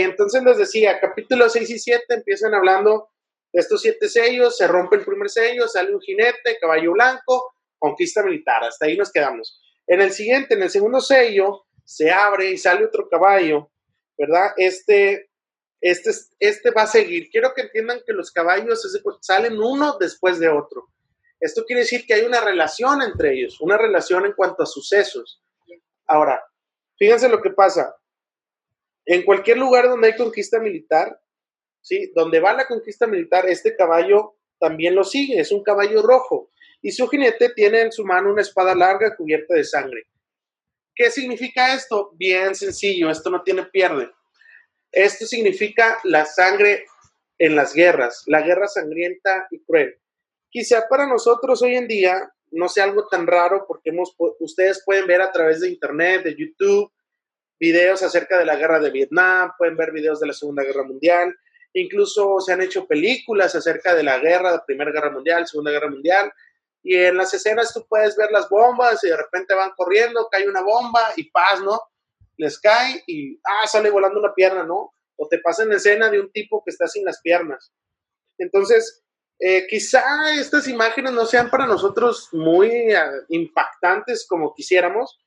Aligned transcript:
Entonces 0.00 0.42
les 0.42 0.56
decía, 0.56 0.98
capítulo 1.00 1.48
6 1.48 1.68
y 1.70 1.78
7 1.78 2.04
empiezan 2.08 2.54
hablando 2.54 3.10
de 3.52 3.60
estos 3.60 3.82
siete 3.82 4.08
sellos, 4.08 4.56
se 4.56 4.66
rompe 4.66 4.96
el 4.96 5.04
primer 5.04 5.28
sello, 5.28 5.68
sale 5.68 5.94
un 5.94 6.00
jinete, 6.00 6.58
caballo 6.60 6.92
blanco, 6.92 7.54
conquista 7.78 8.22
militar, 8.22 8.64
hasta 8.64 8.86
ahí 8.86 8.96
nos 8.96 9.12
quedamos. 9.12 9.60
En 9.86 10.00
el 10.00 10.12
siguiente, 10.12 10.54
en 10.54 10.62
el 10.62 10.70
segundo 10.70 11.00
sello, 11.00 11.64
se 11.84 12.10
abre 12.10 12.50
y 12.50 12.56
sale 12.56 12.86
otro 12.86 13.08
caballo, 13.08 13.70
¿verdad? 14.16 14.52
Este, 14.56 15.30
este, 15.80 16.10
este 16.38 16.70
va 16.70 16.82
a 16.82 16.86
seguir. 16.86 17.28
Quiero 17.30 17.52
que 17.54 17.62
entiendan 17.62 18.00
que 18.06 18.12
los 18.12 18.30
caballos 18.30 18.88
salen 19.20 19.60
uno 19.60 19.98
después 19.98 20.38
de 20.38 20.48
otro. 20.48 20.88
Esto 21.40 21.64
quiere 21.66 21.82
decir 21.82 22.06
que 22.06 22.14
hay 22.14 22.22
una 22.22 22.40
relación 22.40 23.02
entre 23.02 23.34
ellos, 23.34 23.60
una 23.60 23.76
relación 23.76 24.24
en 24.24 24.32
cuanto 24.32 24.62
a 24.62 24.66
sucesos. 24.66 25.42
Ahora, 26.06 26.40
fíjense 26.96 27.28
lo 27.28 27.42
que 27.42 27.50
pasa. 27.50 27.96
En 29.06 29.22
cualquier 29.24 29.58
lugar 29.58 29.88
donde 29.88 30.08
hay 30.08 30.16
conquista 30.16 30.60
militar, 30.60 31.20
¿sí? 31.80 32.12
Donde 32.14 32.40
va 32.40 32.54
la 32.54 32.66
conquista 32.66 33.06
militar, 33.06 33.46
este 33.48 33.76
caballo 33.76 34.36
también 34.58 34.94
lo 34.94 35.04
sigue, 35.04 35.40
es 35.40 35.50
un 35.50 35.62
caballo 35.62 36.02
rojo. 36.02 36.50
Y 36.80 36.92
su 36.92 37.08
jinete 37.08 37.50
tiene 37.50 37.80
en 37.80 37.92
su 37.92 38.04
mano 38.04 38.30
una 38.30 38.42
espada 38.42 38.74
larga 38.74 39.16
cubierta 39.16 39.54
de 39.54 39.64
sangre. 39.64 40.06
¿Qué 40.94 41.10
significa 41.10 41.74
esto? 41.74 42.12
Bien 42.14 42.54
sencillo, 42.54 43.10
esto 43.10 43.30
no 43.30 43.42
tiene 43.42 43.64
pierde. 43.64 44.10
Esto 44.90 45.26
significa 45.26 45.98
la 46.04 46.26
sangre 46.26 46.84
en 47.38 47.56
las 47.56 47.74
guerras, 47.74 48.24
la 48.26 48.42
guerra 48.42 48.68
sangrienta 48.68 49.48
y 49.50 49.64
cruel. 49.64 49.98
Quizá 50.50 50.86
para 50.88 51.06
nosotros 51.06 51.62
hoy 51.62 51.76
en 51.76 51.88
día 51.88 52.30
no 52.50 52.68
sea 52.68 52.84
algo 52.84 53.08
tan 53.08 53.26
raro 53.26 53.64
porque 53.66 53.90
hemos, 53.90 54.14
ustedes 54.38 54.82
pueden 54.84 55.06
ver 55.06 55.22
a 55.22 55.32
través 55.32 55.60
de 55.60 55.70
internet, 55.70 56.22
de 56.22 56.36
YouTube, 56.36 56.92
videos 57.62 58.02
acerca 58.02 58.36
de 58.36 58.44
la 58.44 58.56
guerra 58.56 58.80
de 58.80 58.90
Vietnam, 58.90 59.52
pueden 59.56 59.76
ver 59.76 59.92
videos 59.92 60.18
de 60.18 60.26
la 60.26 60.32
Segunda 60.32 60.64
Guerra 60.64 60.82
Mundial, 60.82 61.32
incluso 61.74 62.40
se 62.40 62.52
han 62.52 62.60
hecho 62.60 62.88
películas 62.88 63.54
acerca 63.54 63.94
de 63.94 64.02
la 64.02 64.18
guerra, 64.18 64.50
la 64.50 64.64
Primera 64.64 64.90
Guerra 64.90 65.12
Mundial, 65.12 65.46
Segunda 65.46 65.70
Guerra 65.70 65.88
Mundial, 65.88 66.32
y 66.82 66.96
en 66.96 67.16
las 67.16 67.32
escenas 67.34 67.72
tú 67.72 67.86
puedes 67.88 68.16
ver 68.16 68.32
las 68.32 68.48
bombas 68.48 69.04
y 69.04 69.10
de 69.10 69.16
repente 69.16 69.54
van 69.54 69.70
corriendo, 69.76 70.28
cae 70.28 70.48
una 70.48 70.60
bomba 70.60 71.12
y 71.16 71.30
paz, 71.30 71.60
¿no? 71.62 71.80
Les 72.36 72.58
cae 72.58 73.04
y, 73.06 73.38
ah, 73.44 73.68
sale 73.68 73.90
volando 73.90 74.18
una 74.18 74.34
pierna, 74.34 74.64
¿no? 74.64 74.92
O 75.14 75.28
te 75.28 75.38
pasa 75.38 75.62
en 75.62 75.68
la 75.68 75.76
escena 75.76 76.10
de 76.10 76.18
un 76.18 76.32
tipo 76.32 76.64
que 76.64 76.72
está 76.72 76.88
sin 76.88 77.04
las 77.04 77.20
piernas. 77.20 77.72
Entonces, 78.38 79.04
eh, 79.38 79.68
quizá 79.68 80.02
estas 80.34 80.66
imágenes 80.66 81.12
no 81.12 81.26
sean 81.26 81.48
para 81.48 81.66
nosotros 81.66 82.28
muy 82.32 82.70
eh, 82.70 82.98
impactantes 83.28 84.26
como 84.26 84.52
quisiéramos, 84.52 85.20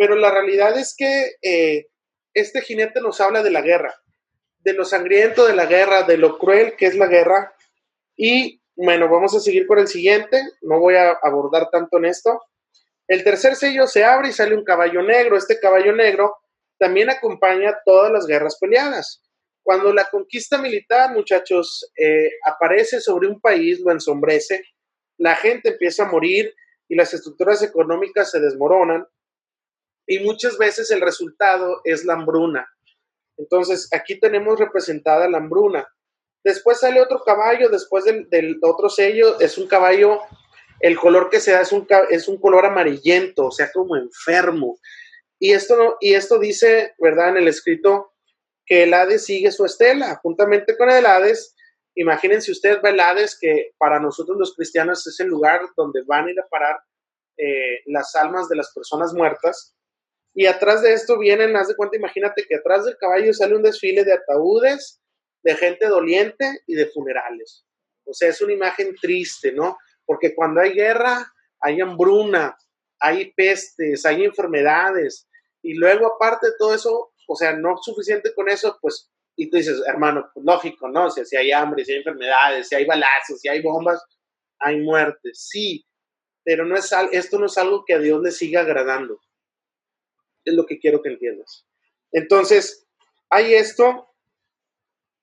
pero 0.00 0.16
la 0.16 0.30
realidad 0.30 0.78
es 0.78 0.94
que 0.96 1.32
eh, 1.42 1.88
este 2.32 2.62
jinete 2.62 3.02
nos 3.02 3.20
habla 3.20 3.42
de 3.42 3.50
la 3.50 3.60
guerra, 3.60 3.94
de 4.60 4.72
lo 4.72 4.86
sangriento 4.86 5.46
de 5.46 5.54
la 5.54 5.66
guerra, 5.66 6.04
de 6.04 6.16
lo 6.16 6.38
cruel 6.38 6.74
que 6.74 6.86
es 6.86 6.96
la 6.96 7.06
guerra. 7.06 7.54
Y 8.16 8.62
bueno, 8.74 9.10
vamos 9.10 9.36
a 9.36 9.40
seguir 9.40 9.66
con 9.66 9.78
el 9.78 9.88
siguiente, 9.88 10.40
no 10.62 10.80
voy 10.80 10.94
a 10.94 11.10
abordar 11.22 11.68
tanto 11.70 11.98
en 11.98 12.06
esto. 12.06 12.40
El 13.08 13.22
tercer 13.24 13.56
sello 13.56 13.86
se 13.86 14.02
abre 14.02 14.30
y 14.30 14.32
sale 14.32 14.56
un 14.56 14.64
caballo 14.64 15.02
negro. 15.02 15.36
Este 15.36 15.60
caballo 15.60 15.94
negro 15.94 16.34
también 16.78 17.10
acompaña 17.10 17.76
todas 17.84 18.10
las 18.10 18.26
guerras 18.26 18.56
peleadas. 18.58 19.22
Cuando 19.62 19.92
la 19.92 20.06
conquista 20.06 20.56
militar, 20.56 21.12
muchachos, 21.12 21.92
eh, 21.94 22.30
aparece 22.46 23.02
sobre 23.02 23.28
un 23.28 23.38
país, 23.38 23.80
lo 23.80 23.92
ensombrece, 23.92 24.64
la 25.18 25.36
gente 25.36 25.68
empieza 25.68 26.04
a 26.04 26.10
morir 26.10 26.54
y 26.88 26.96
las 26.96 27.12
estructuras 27.12 27.62
económicas 27.62 28.30
se 28.30 28.40
desmoronan 28.40 29.06
y 30.10 30.18
muchas 30.18 30.58
veces 30.58 30.90
el 30.90 31.00
resultado 31.00 31.82
es 31.84 32.04
la 32.04 32.14
hambruna. 32.14 32.68
Entonces, 33.36 33.88
aquí 33.92 34.18
tenemos 34.18 34.58
representada 34.58 35.30
la 35.30 35.38
hambruna. 35.38 35.86
Después 36.42 36.80
sale 36.80 37.00
otro 37.00 37.22
caballo, 37.24 37.68
después 37.68 38.04
del, 38.04 38.58
otro 38.60 38.88
sello, 38.88 39.38
es 39.38 39.56
un 39.56 39.68
caballo, 39.68 40.18
el 40.80 40.98
color 40.98 41.30
que 41.30 41.38
se 41.38 41.52
da 41.52 41.60
es 41.60 41.70
un, 41.70 41.86
es 42.10 42.26
un 42.26 42.40
color 42.40 42.66
amarillento, 42.66 43.46
o 43.46 43.50
sea, 43.52 43.70
como 43.70 43.94
enfermo. 43.94 44.80
Y 45.38 45.52
esto, 45.52 45.96
y 46.00 46.14
esto 46.14 46.40
dice, 46.40 46.92
¿verdad? 46.98 47.28
En 47.28 47.36
el 47.36 47.46
escrito, 47.46 48.12
que 48.66 48.82
el 48.82 48.94
Hades 48.94 49.24
sigue 49.24 49.52
su 49.52 49.64
estela, 49.64 50.16
juntamente 50.16 50.76
con 50.76 50.90
el 50.90 51.06
Hades. 51.06 51.54
Imagínense 51.94 52.50
ustedes, 52.50 52.80
va 52.84 52.90
el 52.90 52.98
Hades, 52.98 53.38
que 53.40 53.74
para 53.78 54.00
nosotros 54.00 54.36
los 54.36 54.56
cristianos 54.56 55.06
es 55.06 55.20
el 55.20 55.28
lugar 55.28 55.60
donde 55.76 56.02
van 56.04 56.26
a 56.26 56.30
ir 56.32 56.40
a 56.40 56.48
parar 56.48 56.80
eh, 57.36 57.82
las 57.86 58.16
almas 58.16 58.48
de 58.48 58.56
las 58.56 58.72
personas 58.74 59.14
muertas. 59.14 59.76
Y 60.34 60.46
atrás 60.46 60.82
de 60.82 60.92
esto 60.92 61.18
vienen, 61.18 61.56
haz 61.56 61.68
de 61.68 61.76
cuenta, 61.76 61.96
imagínate 61.96 62.44
que 62.48 62.56
atrás 62.56 62.84
del 62.84 62.96
caballo 62.96 63.32
sale 63.32 63.56
un 63.56 63.62
desfile 63.62 64.04
de 64.04 64.12
ataúdes, 64.12 65.00
de 65.42 65.56
gente 65.56 65.86
doliente 65.86 66.62
y 66.66 66.74
de 66.74 66.86
funerales. 66.86 67.64
O 68.04 68.14
sea, 68.14 68.28
es 68.28 68.40
una 68.40 68.52
imagen 68.52 68.94
triste, 69.00 69.52
¿no? 69.52 69.76
Porque 70.04 70.34
cuando 70.34 70.60
hay 70.60 70.72
guerra, 70.72 71.32
hay 71.60 71.80
hambruna, 71.80 72.56
hay 73.00 73.32
pestes, 73.32 74.06
hay 74.06 74.24
enfermedades. 74.24 75.28
Y 75.62 75.74
luego, 75.74 76.14
aparte 76.14 76.48
de 76.48 76.52
todo 76.58 76.74
eso, 76.74 77.12
o 77.26 77.36
sea, 77.36 77.56
no 77.56 77.76
suficiente 77.82 78.32
con 78.34 78.48
eso, 78.48 78.78
pues, 78.80 79.10
y 79.36 79.50
tú 79.50 79.56
dices, 79.56 79.82
hermano, 79.86 80.30
pues, 80.32 80.44
lógico, 80.46 80.88
¿no? 80.88 81.06
O 81.06 81.10
sea, 81.10 81.24
si 81.24 81.36
hay 81.36 81.50
hambre, 81.50 81.84
si 81.84 81.92
hay 81.92 81.98
enfermedades, 81.98 82.68
si 82.68 82.74
hay 82.76 82.84
balazos, 82.84 83.40
si 83.40 83.48
hay 83.48 83.62
bombas, 83.62 84.02
hay 84.60 84.80
muertes, 84.80 85.48
sí. 85.50 85.84
Pero 86.44 86.64
no 86.64 86.76
es, 86.76 86.90
esto 87.12 87.38
no 87.38 87.46
es 87.46 87.58
algo 87.58 87.84
que 87.84 87.94
a 87.94 87.98
Dios 87.98 88.22
le 88.22 88.30
siga 88.30 88.60
agradando 88.60 89.20
es 90.44 90.54
lo 90.54 90.66
que 90.66 90.78
quiero 90.78 91.02
que 91.02 91.10
entiendas. 91.10 91.66
Entonces, 92.12 92.86
hay 93.28 93.54
esto, 93.54 94.08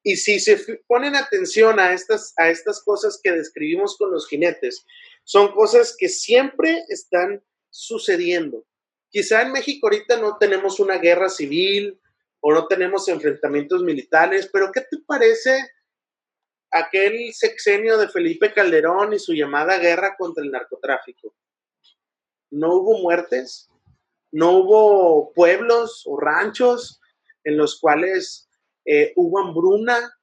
y 0.03 0.15
si 0.15 0.39
se 0.39 0.57
ponen 0.87 1.15
atención 1.15 1.79
a 1.79 1.93
estas, 1.93 2.33
a 2.37 2.49
estas 2.49 2.81
cosas 2.83 3.19
que 3.21 3.31
describimos 3.31 3.97
con 3.97 4.11
los 4.11 4.27
jinetes, 4.27 4.85
son 5.23 5.51
cosas 5.51 5.95
que 5.97 6.07
siempre 6.07 6.83
están 6.87 7.43
sucediendo. 7.69 8.65
Quizá 9.09 9.41
en 9.41 9.51
México 9.51 9.87
ahorita 9.87 10.17
no 10.19 10.37
tenemos 10.37 10.79
una 10.79 10.97
guerra 10.97 11.29
civil 11.29 11.99
o 12.39 12.53
no 12.53 12.67
tenemos 12.67 13.07
enfrentamientos 13.09 13.83
militares, 13.83 14.49
pero 14.51 14.71
¿qué 14.71 14.81
te 14.81 14.97
parece 15.05 15.69
aquel 16.71 17.33
sexenio 17.33 17.97
de 17.97 18.07
Felipe 18.07 18.53
Calderón 18.53 19.13
y 19.13 19.19
su 19.19 19.33
llamada 19.33 19.77
guerra 19.77 20.15
contra 20.17 20.43
el 20.43 20.51
narcotráfico? 20.51 21.35
¿No 22.49 22.75
hubo 22.75 22.99
muertes? 22.99 23.69
No 24.31 24.51
hubo 24.57 25.33
pueblos 25.33 26.03
o 26.05 26.19
ranchos 26.19 26.99
en 27.43 27.57
los 27.57 27.79
cuales 27.79 28.49
eh, 28.85 29.13
hubo 29.15 29.39
hambruna, 29.39 30.17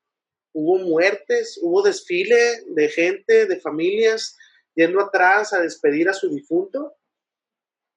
hubo 0.53 0.79
muertes, 0.79 1.59
hubo 1.63 1.83
desfile 1.83 2.63
de 2.69 2.89
gente, 2.89 3.47
de 3.47 3.61
familias 3.61 4.37
yendo 4.75 5.01
atrás 5.01 5.53
a 5.53 5.61
despedir 5.61 6.09
a 6.09 6.13
su 6.13 6.29
difunto. 6.29 6.95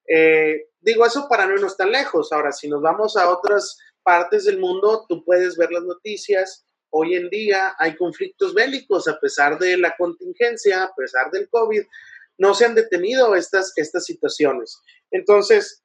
Eh, 0.08 0.70
digo 0.80 1.06
eso 1.06 1.28
para 1.28 1.46
no 1.46 1.56
irnos 1.56 1.76
tan 1.76 1.92
lejos. 1.92 2.32
Ahora, 2.32 2.52
si 2.52 2.68
nos 2.68 2.82
vamos 2.82 3.18
a 3.18 3.30
otras 3.30 3.78
partes 4.04 4.46
del 4.46 4.60
mundo, 4.60 5.06
tú 5.10 5.24
puedes 5.26 5.58
ver 5.58 5.72
las 5.72 5.84
noticias. 5.84 6.66
Hoy 6.90 7.16
en 7.16 7.30
día 7.30 7.76
hay 7.78 7.96
conflictos 7.96 8.54
bélicos 8.54 9.08
a 9.08 9.20
pesar 9.20 9.60
de 9.60 9.78
la 9.78 9.96
contingencia, 9.98 10.84
a 10.84 10.96
pesar 10.96 11.30
del 11.32 11.50
COVID. 11.50 11.84
No 12.38 12.54
se 12.54 12.66
han 12.66 12.76
detenido 12.76 13.36
estas, 13.36 13.74
estas 13.76 14.06
situaciones. 14.06 14.80
Entonces, 15.12 15.84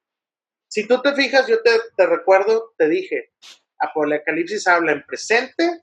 si 0.73 0.89
tú 0.89 1.03
te 1.03 1.13
fijas, 1.13 1.47
yo 1.49 1.59
te, 1.61 2.07
recuerdo, 2.07 2.73
te 2.79 2.89
dije, 2.89 3.31
Apocalipsis 3.79 4.67
habla 4.67 4.93
en 4.93 5.05
presente, 5.05 5.83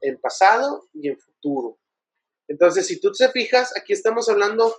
en 0.00 0.18
pasado 0.20 0.88
y 0.92 1.06
en 1.06 1.20
futuro. 1.20 1.78
Entonces, 2.48 2.88
si 2.88 3.00
tú 3.00 3.12
te 3.12 3.28
fijas, 3.28 3.72
aquí 3.76 3.92
estamos 3.92 4.28
hablando, 4.28 4.74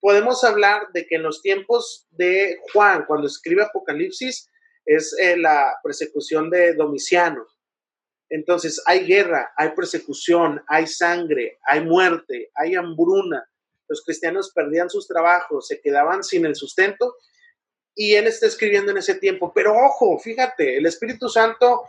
podemos 0.00 0.44
hablar 0.44 0.88
de 0.92 1.06
que 1.06 1.14
en 1.14 1.22
los 1.22 1.40
tiempos 1.40 2.08
de 2.10 2.60
Juan, 2.74 3.06
cuando 3.06 3.28
escribe 3.28 3.62
Apocalipsis, 3.62 4.50
es 4.84 5.16
eh, 5.18 5.38
la 5.38 5.78
persecución 5.82 6.50
de 6.50 6.74
Domiciano. 6.74 7.46
Entonces, 8.28 8.82
hay 8.84 9.06
guerra, 9.06 9.50
hay 9.56 9.70
persecución, 9.70 10.62
hay 10.66 10.86
sangre, 10.86 11.58
hay 11.62 11.80
muerte, 11.80 12.50
hay 12.54 12.74
hambruna. 12.74 13.48
Los 13.88 14.04
cristianos 14.04 14.52
perdían 14.54 14.90
sus 14.90 15.08
trabajos, 15.08 15.68
se 15.68 15.80
quedaban 15.80 16.22
sin 16.22 16.44
el 16.44 16.54
sustento 16.54 17.14
y 18.00 18.14
él 18.14 18.28
está 18.28 18.46
escribiendo 18.46 18.92
en 18.92 18.98
ese 18.98 19.16
tiempo. 19.16 19.52
Pero 19.52 19.74
ojo, 19.74 20.20
fíjate, 20.20 20.76
el 20.76 20.86
Espíritu 20.86 21.28
Santo 21.28 21.82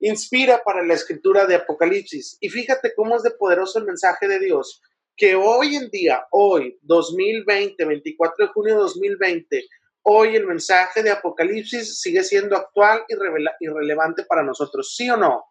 inspira 0.00 0.64
para 0.64 0.82
la 0.82 0.94
escritura 0.94 1.44
de 1.44 1.56
Apocalipsis. 1.56 2.38
Y 2.40 2.48
fíjate 2.48 2.94
cómo 2.94 3.16
es 3.16 3.22
de 3.22 3.32
poderoso 3.32 3.78
el 3.78 3.84
mensaje 3.84 4.26
de 4.26 4.38
Dios, 4.38 4.80
que 5.14 5.34
hoy 5.34 5.76
en 5.76 5.90
día, 5.90 6.26
hoy, 6.30 6.78
2020, 6.80 7.84
24 7.84 8.46
de 8.46 8.52
junio 8.52 8.74
de 8.74 8.80
2020, 8.80 9.68
hoy 10.04 10.34
el 10.34 10.46
mensaje 10.46 11.02
de 11.02 11.10
Apocalipsis 11.10 12.00
sigue 12.00 12.24
siendo 12.24 12.56
actual 12.56 13.04
y, 13.06 13.68
relevante 13.68 14.24
para 14.24 14.42
nosotros, 14.42 14.94
¿sí 14.96 15.10
o 15.10 15.18
no? 15.18 15.44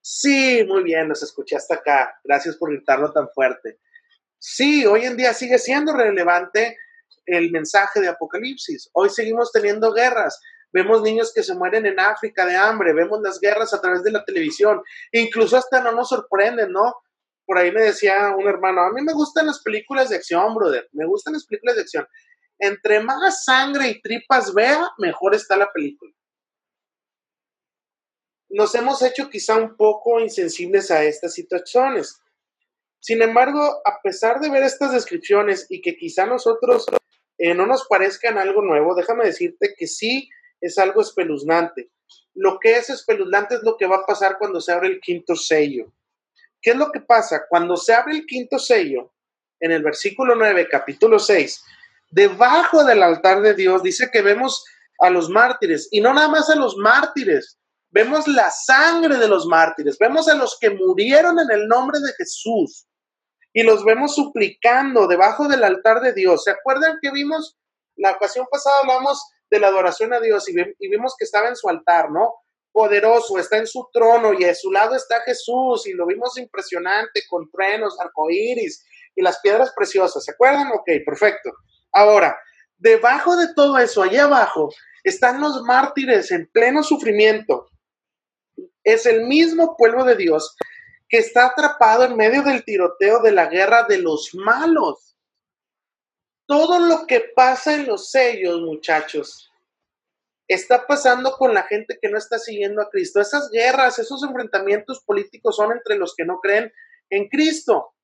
Sí, 0.00 0.64
muy 0.66 0.82
bien, 0.82 1.08
nos 1.08 1.22
escuchaste 1.22 1.74
acá. 1.74 2.18
Gracias 2.24 2.56
por 2.56 2.70
gritarlo 2.70 3.12
tan 3.12 3.28
fuerte. 3.28 3.80
Sí, 4.38 4.86
hoy 4.86 5.04
en 5.04 5.18
día 5.18 5.34
sigue 5.34 5.58
siendo 5.58 5.92
relevante 5.92 6.78
el 7.26 7.50
mensaje 7.50 8.00
de 8.00 8.08
Apocalipsis. 8.08 8.90
Hoy 8.92 9.10
seguimos 9.10 9.50
teniendo 9.52 9.92
guerras. 9.92 10.40
vemos 10.72 11.02
niños 11.02 11.32
que 11.32 11.44
se 11.44 11.54
mueren 11.54 11.86
en 11.86 12.00
África 12.00 12.44
de 12.44 12.56
hambre, 12.56 12.92
vemos 12.92 13.20
las 13.22 13.38
guerras 13.38 13.72
a 13.72 13.80
través 13.80 14.02
de 14.02 14.10
la 14.10 14.24
televisión, 14.24 14.82
incluso 15.12 15.56
hasta 15.56 15.80
no 15.80 15.92
nos 15.92 16.08
sorprenden, 16.08 16.72
¿no? 16.72 16.96
Por 17.46 17.58
ahí 17.58 17.70
me 17.70 17.82
decía 17.82 18.34
un 18.36 18.48
hermano, 18.48 18.80
a 18.80 18.92
mí 18.92 19.00
me 19.02 19.12
gustan 19.12 19.46
las 19.46 19.62
películas 19.62 20.08
de 20.08 20.16
acción, 20.16 20.52
brother, 20.52 20.88
me 20.92 21.06
gustan 21.06 21.34
las 21.34 21.46
películas 21.46 21.76
de 21.76 21.82
acción. 21.82 22.08
Entre 22.58 23.00
más 23.00 23.44
sangre 23.44 23.88
y 23.88 24.00
tripas 24.00 24.52
vea, 24.52 24.90
mejor 24.98 25.34
está 25.34 25.56
la 25.56 25.70
película. 25.72 26.12
Nos 28.48 28.74
hemos 28.74 29.02
hecho 29.02 29.30
quizá 29.30 29.56
un 29.56 29.76
poco 29.76 30.20
insensibles 30.20 30.90
a 30.90 31.04
estas 31.04 31.34
situaciones. 31.34 32.20
Sin 33.00 33.20
embargo, 33.20 33.60
a 33.84 34.00
pesar 34.02 34.40
de 34.40 34.48
ver 34.48 34.62
estas 34.62 34.92
descripciones 34.92 35.66
y 35.68 35.82
que 35.82 35.96
quizá 35.96 36.24
nosotros 36.24 36.86
eh, 37.38 37.54
no 37.54 37.66
nos 37.66 37.86
parezcan 37.86 38.38
algo 38.38 38.62
nuevo, 38.62 38.94
déjame 38.94 39.26
decirte 39.26 39.74
que 39.76 39.86
sí 39.86 40.28
es 40.60 40.78
algo 40.78 41.02
espeluznante. 41.02 41.90
Lo 42.34 42.58
que 42.58 42.76
es 42.76 42.90
espeluznante 42.90 43.56
es 43.56 43.62
lo 43.62 43.76
que 43.76 43.86
va 43.86 43.96
a 43.96 44.06
pasar 44.06 44.38
cuando 44.38 44.60
se 44.60 44.72
abre 44.72 44.88
el 44.88 45.00
quinto 45.00 45.36
sello. 45.36 45.92
¿Qué 46.60 46.70
es 46.70 46.76
lo 46.76 46.90
que 46.90 47.00
pasa? 47.00 47.44
Cuando 47.48 47.76
se 47.76 47.92
abre 47.92 48.14
el 48.14 48.26
quinto 48.26 48.58
sello, 48.58 49.12
en 49.60 49.72
el 49.72 49.82
versículo 49.82 50.34
9, 50.34 50.68
capítulo 50.70 51.18
6, 51.18 51.62
debajo 52.10 52.84
del 52.84 53.02
altar 53.02 53.42
de 53.42 53.54
Dios 53.54 53.82
dice 53.82 54.10
que 54.12 54.22
vemos 54.22 54.64
a 55.00 55.10
los 55.10 55.28
mártires, 55.28 55.88
y 55.90 56.00
no 56.00 56.14
nada 56.14 56.28
más 56.28 56.48
a 56.50 56.56
los 56.56 56.76
mártires, 56.76 57.58
vemos 57.90 58.26
la 58.26 58.50
sangre 58.50 59.16
de 59.16 59.28
los 59.28 59.46
mártires, 59.46 59.98
vemos 59.98 60.28
a 60.28 60.34
los 60.34 60.58
que 60.60 60.70
murieron 60.70 61.38
en 61.38 61.50
el 61.50 61.68
nombre 61.68 62.00
de 62.00 62.12
Jesús, 62.14 62.86
y 63.54 63.62
los 63.62 63.84
vemos 63.84 64.16
suplicando 64.16 65.06
debajo 65.06 65.46
del 65.48 65.62
altar 65.62 66.00
de 66.00 66.12
Dios. 66.12 66.42
¿Se 66.44 66.50
acuerdan 66.50 66.98
que 67.00 67.12
vimos 67.12 67.56
la 67.96 68.10
ocasión 68.10 68.46
pasada 68.50 68.80
hablamos 68.82 69.22
de 69.48 69.60
la 69.60 69.68
adoración 69.68 70.12
a 70.12 70.20
Dios 70.20 70.48
y, 70.48 70.88
vimos 70.88 71.14
que 71.16 71.24
estaba 71.24 71.48
en 71.48 71.54
su 71.54 71.68
altar, 71.68 72.10
¿no? 72.10 72.34
Poderoso, 72.72 73.38
está 73.38 73.58
en 73.58 73.68
su 73.68 73.88
trono 73.92 74.32
y 74.34 74.44
a 74.44 74.54
su 74.54 74.72
lado 74.72 74.96
está 74.96 75.20
Jesús 75.20 75.86
y 75.86 75.92
lo 75.92 76.06
vimos 76.06 76.36
impresionante 76.36 77.22
con 77.28 77.48
truenos, 77.48 77.98
arcoíris 78.00 78.84
y 79.14 79.22
las 79.22 79.38
piedras 79.40 79.72
preciosas. 79.76 80.24
¿Se 80.24 80.32
acuerdan? 80.32 80.72
Ok, 80.72 80.88
perfecto. 81.06 81.52
Ahora, 81.92 82.36
debajo 82.76 83.36
de 83.36 83.54
todo 83.54 83.78
eso, 83.78 84.02
allá 84.02 84.24
abajo, 84.24 84.70
están 85.04 85.40
los 85.40 85.62
mártires 85.62 86.32
en 86.32 86.50
pleno 86.52 86.82
sufrimiento. 86.82 87.68
Es 88.82 89.06
el 89.06 89.26
mismo 89.26 89.76
pueblo 89.76 90.04
de 90.04 90.16
Dios 90.16 90.56
que 91.08 91.18
está 91.18 91.46
atrapado 91.46 92.04
en 92.04 92.16
medio 92.16 92.42
del 92.42 92.64
tiroteo 92.64 93.20
de 93.20 93.32
la 93.32 93.46
guerra 93.46 93.84
de 93.84 93.98
los 93.98 94.34
malos. 94.34 95.16
Todo 96.46 96.78
lo 96.78 97.06
que 97.06 97.32
pasa 97.34 97.74
en 97.74 97.86
los 97.86 98.10
sellos, 98.10 98.60
muchachos, 98.60 99.50
está 100.46 100.86
pasando 100.86 101.32
con 101.36 101.54
la 101.54 101.62
gente 101.62 101.98
que 102.00 102.08
no 102.08 102.18
está 102.18 102.38
siguiendo 102.38 102.82
a 102.82 102.90
Cristo. 102.90 103.20
Esas 103.20 103.50
guerras, 103.50 103.98
esos 103.98 104.22
enfrentamientos 104.22 105.02
políticos 105.04 105.56
son 105.56 105.72
entre 105.72 105.96
los 105.96 106.14
que 106.14 106.24
no 106.24 106.40
creen 106.40 106.72
en 107.10 107.28
Cristo. 107.28 107.94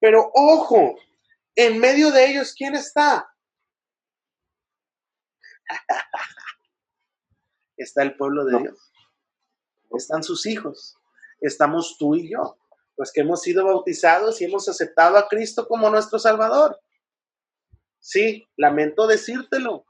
Pero 0.00 0.30
ojo, 0.34 0.96
en 1.54 1.78
medio 1.78 2.10
de 2.10 2.26
ellos, 2.26 2.54
¿quién 2.56 2.74
está? 2.74 3.28
está 7.76 8.02
el 8.02 8.16
pueblo 8.16 8.44
de 8.44 8.58
Dios. 8.58 8.92
Están 9.90 10.22
sus 10.22 10.46
hijos 10.46 10.95
estamos 11.40 11.96
tú 11.98 12.14
y 12.14 12.30
yo, 12.30 12.58
pues 12.94 13.12
que 13.12 13.20
hemos 13.20 13.42
sido 13.42 13.64
bautizados 13.64 14.40
y 14.40 14.44
hemos 14.44 14.68
aceptado 14.68 15.16
a 15.18 15.28
Cristo 15.28 15.66
como 15.68 15.90
nuestro 15.90 16.18
Salvador. 16.18 16.80
Sí, 17.98 18.46
lamento 18.56 19.06
decírtelo, 19.06 19.84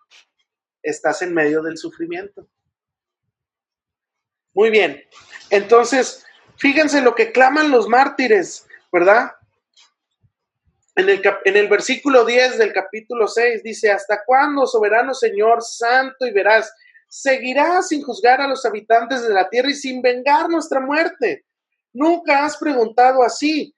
estás 0.82 1.22
en 1.22 1.34
medio 1.34 1.62
del 1.62 1.76
sufrimiento. 1.76 2.48
Muy 4.54 4.70
bien, 4.70 5.04
entonces, 5.50 6.24
fíjense 6.56 7.02
lo 7.02 7.14
que 7.14 7.30
claman 7.30 7.70
los 7.70 7.88
mártires, 7.88 8.66
¿verdad? 8.90 9.32
En 10.94 11.10
el, 11.10 11.22
en 11.44 11.56
el 11.56 11.68
versículo 11.68 12.24
10 12.24 12.56
del 12.56 12.72
capítulo 12.72 13.28
6 13.28 13.62
dice, 13.62 13.90
¿hasta 13.90 14.24
cuándo, 14.24 14.66
soberano 14.66 15.12
Señor, 15.12 15.62
santo 15.62 16.26
y 16.26 16.32
verás, 16.32 16.72
seguirás 17.08 17.88
sin 17.88 18.02
juzgar 18.02 18.40
a 18.40 18.48
los 18.48 18.64
habitantes 18.64 19.22
de 19.22 19.32
la 19.32 19.48
tierra 19.48 19.70
y 19.70 19.74
sin 19.74 20.02
vengar 20.02 20.48
nuestra 20.48 20.80
muerte? 20.80 21.44
Nunca 21.92 22.44
has 22.44 22.56
preguntado 22.56 23.22
así. 23.22 23.74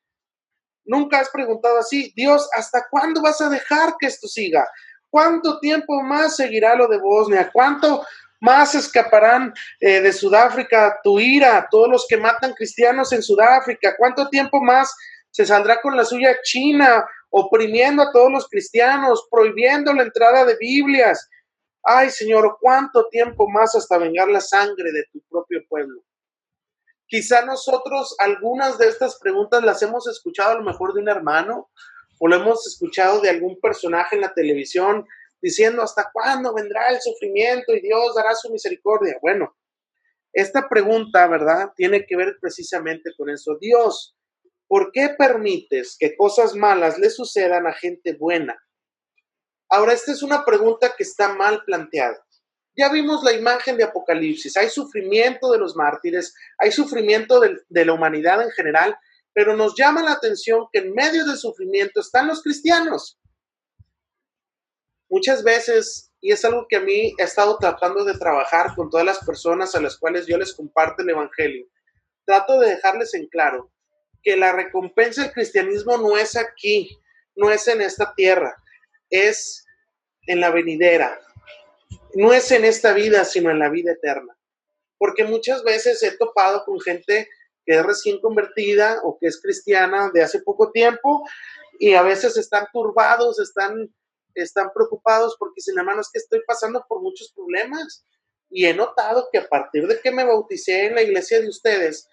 Nunca 0.84 1.20
has 1.20 1.28
preguntado 1.28 1.78
así, 1.78 2.12
Dios, 2.16 2.48
¿hasta 2.54 2.86
cuándo 2.90 3.20
vas 3.20 3.40
a 3.42 3.50
dejar 3.50 3.94
que 4.00 4.06
esto 4.06 4.26
siga? 4.26 4.66
¿Cuánto 5.10 5.60
tiempo 5.60 6.02
más 6.02 6.36
seguirá 6.36 6.74
lo 6.74 6.88
de 6.88 6.98
Bosnia? 6.98 7.50
¿Cuánto 7.52 8.06
más 8.40 8.74
escaparán 8.74 9.52
eh, 9.80 10.00
de 10.00 10.12
Sudáfrica 10.12 10.98
tu 11.02 11.20
ira, 11.20 11.66
todos 11.70 11.88
los 11.88 12.06
que 12.08 12.16
matan 12.16 12.54
cristianos 12.54 13.12
en 13.12 13.22
Sudáfrica? 13.22 13.94
¿Cuánto 13.98 14.28
tiempo 14.28 14.62
más 14.62 14.94
se 15.30 15.44
saldrá 15.44 15.80
con 15.80 15.96
la 15.96 16.04
suya 16.04 16.36
China, 16.42 17.04
oprimiendo 17.30 18.02
a 18.02 18.12
todos 18.12 18.32
los 18.32 18.48
cristianos, 18.48 19.26
prohibiendo 19.30 19.92
la 19.92 20.04
entrada 20.04 20.44
de 20.44 20.56
Biblias? 20.58 21.28
Ay, 21.82 22.10
Señor, 22.10 22.58
¿cuánto 22.60 23.08
tiempo 23.08 23.48
más 23.48 23.74
hasta 23.74 23.98
vengar 23.98 24.28
la 24.28 24.40
sangre 24.40 24.92
de 24.92 25.04
tu 25.12 25.20
propio 25.28 25.60
pueblo? 25.68 26.02
Quizá 27.06 27.44
nosotros 27.44 28.14
algunas 28.18 28.76
de 28.78 28.88
estas 28.88 29.18
preguntas 29.18 29.62
las 29.62 29.80
hemos 29.82 30.06
escuchado 30.06 30.50
a 30.50 30.54
lo 30.56 30.62
mejor 30.62 30.92
de 30.92 31.00
un 31.00 31.08
hermano 31.08 31.70
o 32.18 32.28
lo 32.28 32.36
hemos 32.36 32.66
escuchado 32.66 33.20
de 33.20 33.30
algún 33.30 33.58
personaje 33.60 34.16
en 34.16 34.22
la 34.22 34.34
televisión 34.34 35.06
diciendo 35.40 35.82
hasta 35.82 36.10
cuándo 36.12 36.52
vendrá 36.52 36.90
el 36.90 37.00
sufrimiento 37.00 37.74
y 37.74 37.80
Dios 37.80 38.14
dará 38.14 38.34
su 38.34 38.50
misericordia. 38.50 39.16
Bueno, 39.22 39.56
esta 40.32 40.68
pregunta, 40.68 41.26
¿verdad? 41.26 41.72
Tiene 41.76 42.04
que 42.04 42.16
ver 42.16 42.36
precisamente 42.40 43.12
con 43.16 43.30
eso. 43.30 43.56
Dios, 43.58 44.16
¿por 44.66 44.92
qué 44.92 45.10
permites 45.16 45.96
que 45.98 46.16
cosas 46.16 46.54
malas 46.54 46.98
le 46.98 47.08
sucedan 47.08 47.66
a 47.66 47.72
gente 47.72 48.14
buena? 48.14 48.58
Ahora, 49.68 49.92
esta 49.92 50.12
es 50.12 50.22
una 50.22 50.44
pregunta 50.44 50.94
que 50.96 51.02
está 51.02 51.34
mal 51.34 51.62
planteada. 51.64 52.18
Ya 52.76 52.88
vimos 52.90 53.24
la 53.24 53.32
imagen 53.32 53.76
de 53.76 53.84
Apocalipsis, 53.84 54.56
hay 54.56 54.70
sufrimiento 54.70 55.50
de 55.50 55.58
los 55.58 55.74
mártires, 55.74 56.32
hay 56.58 56.70
sufrimiento 56.70 57.40
de, 57.40 57.84
la 57.84 57.92
humanidad 57.92 58.40
en 58.40 58.50
general, 58.52 58.96
pero 59.32 59.56
nos 59.56 59.74
llama 59.76 60.02
la 60.02 60.12
atención 60.12 60.66
que 60.72 60.78
en 60.78 60.92
medio 60.94 61.26
del 61.26 61.36
sufrimiento 61.36 62.00
están 62.00 62.28
los 62.28 62.40
cristianos. 62.40 63.18
Muchas 65.10 65.42
veces, 65.42 66.12
y 66.20 66.30
es 66.30 66.44
algo 66.44 66.66
que 66.68 66.76
a 66.76 66.80
mí 66.80 67.14
he 67.18 67.22
estado 67.24 67.58
tratando 67.58 68.04
de 68.04 68.16
trabajar 68.16 68.74
con 68.76 68.88
todas 68.88 69.04
las 69.04 69.18
personas 69.24 69.74
a 69.74 69.80
las 69.80 69.98
cuales 69.98 70.26
yo 70.26 70.38
les 70.38 70.54
comparto 70.54 71.02
el 71.02 71.10
Evangelio, 71.10 71.66
trato 72.24 72.60
de 72.60 72.70
dejarles 72.70 73.12
en 73.14 73.26
claro 73.26 73.72
que 74.22 74.36
la 74.36 74.52
recompensa 74.52 75.22
del 75.22 75.32
cristianismo 75.32 75.96
no 75.96 76.16
es 76.16 76.36
aquí, 76.36 76.96
no 77.34 77.50
es 77.50 77.66
en 77.66 77.80
esta 77.80 78.14
tierra, 78.14 78.54
es 79.10 79.64
en 80.26 80.40
la 80.40 80.50
venidera, 80.50 81.20
no 82.14 82.32
es 82.32 82.50
en 82.52 82.64
esta 82.64 82.92
vida, 82.92 83.24
sino 83.24 83.50
en 83.50 83.58
la 83.58 83.68
vida 83.68 83.92
eterna. 83.92 84.36
Porque 84.98 85.24
muchas 85.24 85.62
veces 85.62 86.02
he 86.02 86.16
topado 86.16 86.64
con 86.64 86.80
gente 86.80 87.28
que 87.64 87.74
es 87.74 87.84
recién 87.84 88.20
convertida 88.20 89.00
o 89.04 89.18
que 89.18 89.26
es 89.26 89.40
cristiana 89.40 90.10
de 90.12 90.22
hace 90.22 90.40
poco 90.40 90.70
tiempo 90.72 91.22
y 91.78 91.94
a 91.94 92.02
veces 92.02 92.36
están 92.36 92.66
turbados, 92.72 93.38
están, 93.38 93.94
están 94.34 94.70
preocupados 94.74 95.36
porque 95.38 95.54
dicen, 95.56 95.78
hermano, 95.78 96.00
es 96.00 96.10
que 96.12 96.18
estoy 96.18 96.40
pasando 96.46 96.84
por 96.88 97.02
muchos 97.02 97.32
problemas. 97.32 98.04
Y 98.50 98.64
he 98.64 98.74
notado 98.74 99.28
que 99.30 99.38
a 99.38 99.46
partir 99.46 99.86
de 99.86 100.00
que 100.00 100.10
me 100.10 100.24
bauticé 100.24 100.86
en 100.86 100.94
la 100.94 101.02
iglesia 101.02 101.40
de 101.40 101.48
ustedes, 101.48 102.08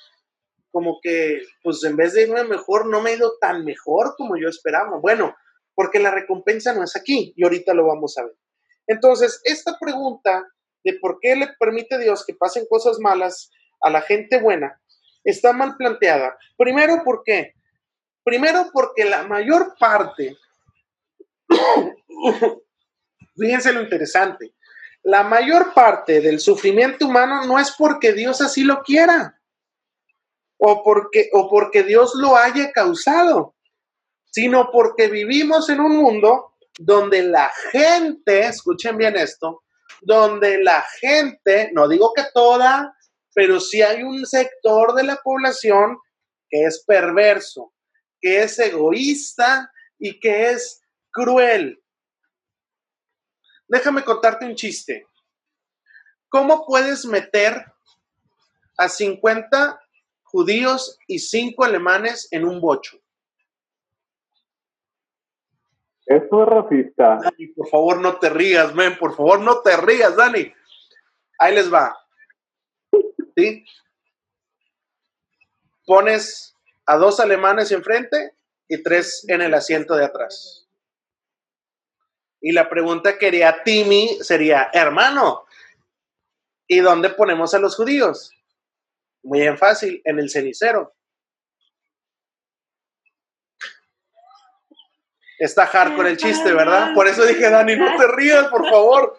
como 0.71 0.99
que, 1.01 1.41
pues 1.63 1.81
en 1.85 1.95
vez 1.95 2.13
de 2.13 2.23
irme 2.23 2.43
mejor, 2.43 2.85
no 2.87 3.01
me 3.01 3.11
he 3.11 3.15
ido 3.15 3.37
tan 3.39 3.63
mejor 3.63 4.13
como 4.17 4.35
yo 4.35 4.49
esperaba. 4.49 4.97
Bueno, 4.97 5.33
porque 5.75 5.99
la 5.99 6.11
recompensa 6.11 6.73
no 6.73 6.83
es 6.83 6.95
aquí 6.95 7.33
y 7.35 7.43
ahorita 7.43 7.73
lo 7.73 7.85
vamos 7.85 8.17
a 8.17 8.23
ver. 8.23 8.35
Entonces, 8.87 9.41
esta 9.43 9.77
pregunta 9.79 10.47
de 10.83 10.93
por 10.93 11.19
qué 11.19 11.35
le 11.35 11.49
permite 11.59 11.97
Dios 11.97 12.25
que 12.25 12.33
pasen 12.33 12.65
cosas 12.69 12.99
malas 12.99 13.51
a 13.81 13.89
la 13.89 14.01
gente 14.01 14.39
buena 14.39 14.79
está 15.25 15.51
mal 15.51 15.75
planteada. 15.75 16.37
Primero, 16.55 17.03
¿por 17.03 17.23
qué? 17.23 17.53
Primero, 18.23 18.69
porque 18.71 19.05
la 19.05 19.23
mayor 19.23 19.75
parte, 19.79 20.37
fíjense 23.37 23.73
lo 23.73 23.81
interesante, 23.81 24.53
la 25.03 25.23
mayor 25.23 25.73
parte 25.73 26.21
del 26.21 26.39
sufrimiento 26.39 27.07
humano 27.07 27.45
no 27.45 27.59
es 27.59 27.71
porque 27.77 28.13
Dios 28.13 28.41
así 28.41 28.63
lo 28.63 28.81
quiera 28.81 29.39
o 30.57 30.83
porque, 30.83 31.29
o 31.33 31.49
porque 31.49 31.83
Dios 31.83 32.13
lo 32.15 32.35
haya 32.35 32.71
causado, 32.71 33.54
sino 34.35 34.69
porque 34.69 35.07
vivimos 35.07 35.69
en 35.69 35.79
un 35.79 35.95
mundo 35.95 36.55
donde 36.77 37.23
la 37.23 37.49
gente, 37.71 38.41
escuchen 38.41 38.97
bien 38.97 39.15
esto, 39.15 39.63
donde 40.01 40.61
la 40.61 40.85
gente, 40.99 41.71
no 41.71 41.87
digo 41.87 42.11
que 42.13 42.23
toda, 42.33 42.93
pero 43.33 43.61
sí 43.61 43.81
hay 43.81 44.03
un 44.03 44.25
sector 44.25 44.93
de 44.93 45.03
la 45.03 45.15
población 45.23 45.97
que 46.49 46.65
es 46.65 46.83
perverso, 46.85 47.73
que 48.19 48.43
es 48.43 48.59
egoísta 48.59 49.71
y 49.97 50.19
que 50.19 50.49
es 50.49 50.81
cruel. 51.11 51.81
Déjame 53.69 54.03
contarte 54.03 54.45
un 54.45 54.55
chiste. 54.55 55.07
¿cómo 56.27 56.65
puedes 56.65 57.05
meter 57.05 57.63
a 58.77 58.89
50 58.89 59.79
judíos 60.23 60.97
y 61.07 61.19
5 61.19 61.63
alemanes 61.63 62.27
en 62.31 62.43
un 62.43 62.59
bocho? 62.59 62.99
Eso 66.05 66.43
es 66.43 66.49
racista. 66.49 67.17
Dani, 67.21 67.47
por 67.47 67.67
favor, 67.67 67.99
no 67.99 68.17
te 68.17 68.29
rías, 68.29 68.73
men, 68.75 68.97
por 68.97 69.15
favor, 69.15 69.39
no 69.39 69.61
te 69.61 69.75
rías, 69.77 70.15
Dani. 70.15 70.53
Ahí 71.39 71.55
les 71.55 71.73
va. 71.73 71.97
¿Sí? 73.35 73.65
Pones 75.85 76.55
a 76.85 76.97
dos 76.97 77.19
alemanes 77.19 77.71
enfrente 77.71 78.35
y 78.67 78.81
tres 78.81 79.25
en 79.27 79.41
el 79.41 79.53
asiento 79.53 79.95
de 79.95 80.05
atrás. 80.05 80.67
Y 82.39 82.51
la 82.51 82.69
pregunta 82.69 83.17
que 83.17 83.27
haría 83.27 83.63
Timmy 83.63 84.19
sería, 84.21 84.69
hermano, 84.71 85.45
¿y 86.67 86.79
dónde 86.79 87.09
ponemos 87.09 87.53
a 87.55 87.59
los 87.59 87.75
judíos? 87.75 88.31
Muy 89.23 89.39
bien 89.39 89.57
fácil, 89.57 90.01
en 90.05 90.19
el 90.19 90.29
cenicero. 90.29 90.93
Está 95.37 95.65
hardcore 95.67 96.09
el 96.11 96.17
chiste, 96.17 96.53
¿verdad? 96.53 96.93
Por 96.93 97.07
eso 97.07 97.25
dije, 97.25 97.49
Dani, 97.49 97.75
no 97.75 97.97
te 97.97 98.07
rías, 98.07 98.47
por 98.47 98.67
favor. 98.69 99.17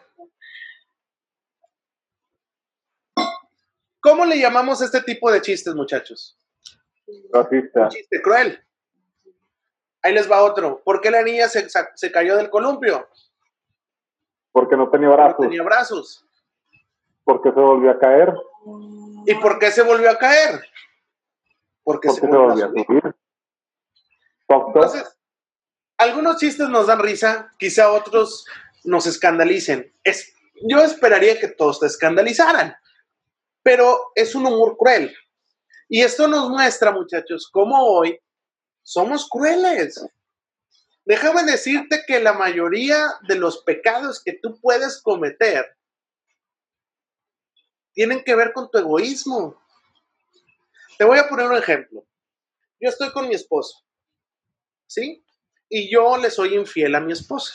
¿Cómo 4.01 4.25
le 4.25 4.39
llamamos 4.39 4.81
este 4.83 5.01
tipo 5.03 5.31
de 5.31 5.41
chistes, 5.41 5.75
muchachos? 5.75 6.39
Racista. 7.33 7.83
Un 7.85 7.89
chiste 7.91 8.23
cruel. 8.23 8.63
Ahí 10.03 10.15
les 10.15 10.31
va 10.31 10.43
otro. 10.43 10.81
¿Por 10.85 11.01
qué 11.01 11.11
la 11.11 11.23
niña 11.23 11.49
se, 11.49 11.67
se 11.69 12.13
cayó 12.13 12.37
del 12.37 12.49
columpio? 12.49 13.09
Porque 14.53 14.77
no 14.77 14.89
tenía 14.91 15.09
brazos. 15.09 15.39
No 15.41 15.45
tenía 15.49 15.63
brazos. 15.63 16.25
Porque 17.25 17.51
se 17.51 17.61
volvió 17.61 17.91
a 17.91 17.99
caer. 17.99 18.33
¿Y 19.27 19.35
por 19.35 19.59
qué 19.59 19.71
se 19.73 19.83
volvió 19.83 20.11
a 20.11 20.17
caer? 20.17 20.61
Porque, 21.83 22.09
Porque 22.09 22.11
se 22.11 22.21
se 22.21 22.27
volvió 22.27 22.43
a 22.43 22.47
volvió 22.49 22.65
a 22.65 22.69
subir. 22.69 22.87
subir. 22.87 23.15
Entonces, 24.49 25.16
algunos 25.99 26.39
chistes 26.39 26.69
nos 26.69 26.87
dan 26.87 26.99
risa, 26.99 27.53
quizá 27.59 27.91
otros 27.91 28.47
nos 28.85 29.07
escandalicen. 29.07 29.93
Es, 30.05 30.35
yo 30.69 30.83
esperaría 30.83 31.39
que 31.39 31.49
todos 31.49 31.81
te 31.81 31.87
escandalizaran, 31.87 32.77
pero 33.63 34.13
es 34.15 34.35
un 34.35 34.47
humor 34.47 34.77
cruel. 34.77 35.15
Y 35.89 36.03
esto 36.03 36.29
nos 36.29 36.51
muestra, 36.51 36.93
muchachos, 36.93 37.49
cómo 37.51 37.85
hoy 37.85 38.19
somos 38.83 39.29
crueles. 39.29 40.05
Déjame 41.05 41.45
decirte 41.45 42.03
que 42.07 42.21
la 42.21 42.33
mayoría 42.33 43.15
de 43.29 43.37
los 43.37 43.63
pecados 43.63 44.23
que 44.23 44.33
tú 44.33 44.59
puedes 44.61 45.01
cometer 45.01 45.77
tienen 47.93 48.23
que 48.25 48.35
ver 48.35 48.53
con 48.53 48.71
tu 48.71 48.79
egoísmo. 48.79 49.61
Te 50.99 51.05
voy 51.05 51.19
a 51.19 51.29
poner 51.29 51.47
un 51.47 51.57
ejemplo. 51.57 52.05
Yo 52.81 52.91
estoy 52.91 53.11
con 53.13 53.29
mi 53.29 53.35
esposo, 53.35 53.85
¿sí? 54.87 55.26
Y 55.69 55.91
yo 55.91 56.17
le 56.17 56.31
soy 56.31 56.55
infiel 56.55 56.95
a 56.95 57.01
mi 57.01 57.13
esposa. 57.13 57.55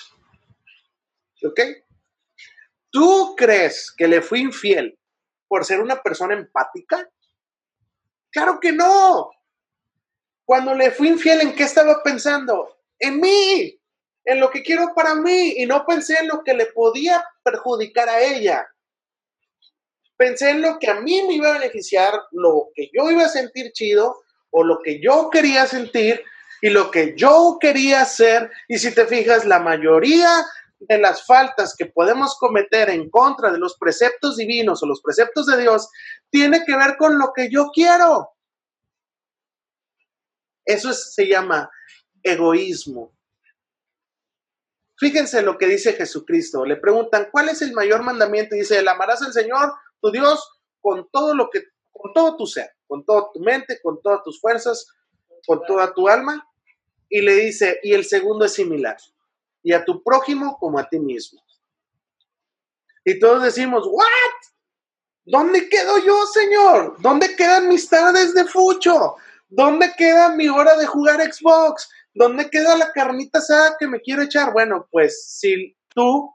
¿Ok? 1.44 1.60
¿Tú 2.92 3.36
crees 3.38 3.92
que 3.92 4.08
le 4.08 4.22
fui 4.22 4.42
infiel 4.42 5.00
por 5.48 5.66
ser 5.66 5.80
una 5.80 6.02
persona 6.02 6.34
empática? 6.34 7.10
Claro 8.30 8.60
que 8.60 8.72
no. 8.72 9.32
Cuando 10.46 10.76
le 10.76 10.92
fui 10.92 11.08
infiel, 11.08 11.42
¿en 11.42 11.56
qué 11.56 11.64
estaba 11.64 12.04
pensando? 12.04 12.78
En 13.00 13.20
mí, 13.20 13.80
en 14.26 14.40
lo 14.40 14.52
que 14.52 14.62
quiero 14.62 14.94
para 14.94 15.16
mí, 15.16 15.54
y 15.58 15.66
no 15.66 15.86
pensé 15.86 16.20
en 16.20 16.28
lo 16.28 16.44
que 16.44 16.54
le 16.54 16.68
podía 16.68 17.24
perjudicar 17.44 18.10
a 18.10 18.22
ella. 18.22 18.68
Pensé 20.18 20.52
en 20.52 20.62
lo 20.62 20.78
que 20.78 20.90
a 20.90 21.00
mí 21.00 21.24
me 21.24 21.36
iba 21.36 21.50
a 21.50 21.60
beneficiar, 21.60 22.14
lo 22.32 22.70
que 22.76 22.90
yo 22.94 23.10
iba 23.10 23.24
a 23.24 23.30
sentir 23.30 23.72
chido, 23.72 24.22
o 24.52 24.64
lo 24.64 24.82
que 24.84 25.02
yo 25.02 25.30
quería 25.32 25.66
sentir, 25.66 26.24
y 26.62 26.70
lo 26.70 26.92
que 26.92 27.16
yo 27.18 27.58
quería 27.60 28.02
hacer. 28.02 28.52
Y 28.68 28.78
si 28.78 28.94
te 28.94 29.06
fijas, 29.08 29.46
la 29.46 29.60
mayoría 29.60 30.30
de 30.80 30.98
las 30.98 31.26
faltas 31.26 31.76
que 31.76 31.88
podemos 31.88 32.38
cometer 32.40 32.90
en 32.90 33.10
contra 33.10 33.52
de 33.52 33.60
los 33.60 33.78
preceptos 33.78 34.38
divinos 34.38 34.82
o 34.82 34.88
los 34.88 35.02
preceptos 35.02 35.46
de 35.48 35.60
Dios 35.62 35.90
tiene 36.30 36.64
que 36.66 36.76
ver 36.76 36.98
con 36.98 37.18
lo 37.20 37.34
que 37.36 37.50
yo 37.52 37.70
quiero. 37.74 38.30
Eso 40.66 40.92
es- 40.92 41.14
se 41.14 41.28
llama 41.28 41.70
egoísmo. 42.24 43.14
Fíjense 44.98 45.42
lo 45.42 45.58
que 45.58 45.66
dice 45.66 45.94
Jesucristo. 45.94 46.64
Le 46.64 46.76
preguntan, 46.78 47.30
¿cuál 47.32 47.50
es 47.50 47.64
el 47.64 47.74
mayor 47.74 48.04
mandamiento? 48.04 48.56
Y 48.56 48.60
dice, 48.60 48.80
el 48.80 48.88
amarás 48.88 49.22
al 49.24 49.34
Señor, 49.34 49.74
tu 50.00 50.12
Dios, 50.12 50.48
con 50.80 51.10
todo 51.12 51.34
lo 51.34 51.50
que, 51.50 51.64
con 51.92 52.14
todo 52.14 52.38
tu 52.38 52.46
ser, 52.46 52.72
con 52.88 53.04
toda 53.04 53.30
tu 53.34 53.40
mente, 53.40 53.80
con 53.82 54.00
todas 54.02 54.24
tus 54.24 54.40
fuerzas, 54.40 54.86
con 55.48 55.64
toda 55.66 55.92
tu 55.94 56.08
alma. 56.08 56.48
Y 57.14 57.22
le 57.22 57.36
dice, 57.36 57.82
y 57.84 57.94
el 57.94 58.06
segundo 58.06 58.46
es 58.46 58.54
similar, 58.54 58.96
y 59.62 59.74
a 59.74 59.84
tu 59.84 60.02
prójimo 60.02 60.58
como 60.58 60.80
a 60.80 60.88
ti 60.88 60.98
mismo. 60.98 61.44
Y 63.04 63.20
todos 63.20 63.44
decimos, 63.44 63.86
¿what? 63.86 64.06
¿Dónde 65.26 65.68
quedo 65.68 65.98
yo, 66.06 66.26
Señor? 66.26 66.96
¿Dónde 67.00 67.36
quedan 67.36 67.68
mis 67.68 67.90
tardes 67.90 68.34
de 68.34 68.46
fucho? 68.46 69.16
¿Dónde 69.50 69.94
queda 69.98 70.30
mi 70.30 70.48
hora 70.48 70.78
de 70.78 70.86
jugar 70.86 71.22
Xbox? 71.22 71.90
¿Dónde 72.14 72.50
queda 72.50 72.78
la 72.78 72.94
carnita 72.94 73.40
asada 73.40 73.76
que 73.78 73.88
me 73.88 74.00
quiero 74.00 74.22
echar? 74.22 74.54
Bueno, 74.54 74.88
pues 74.90 75.38
si 75.38 75.78
tú, 75.90 76.34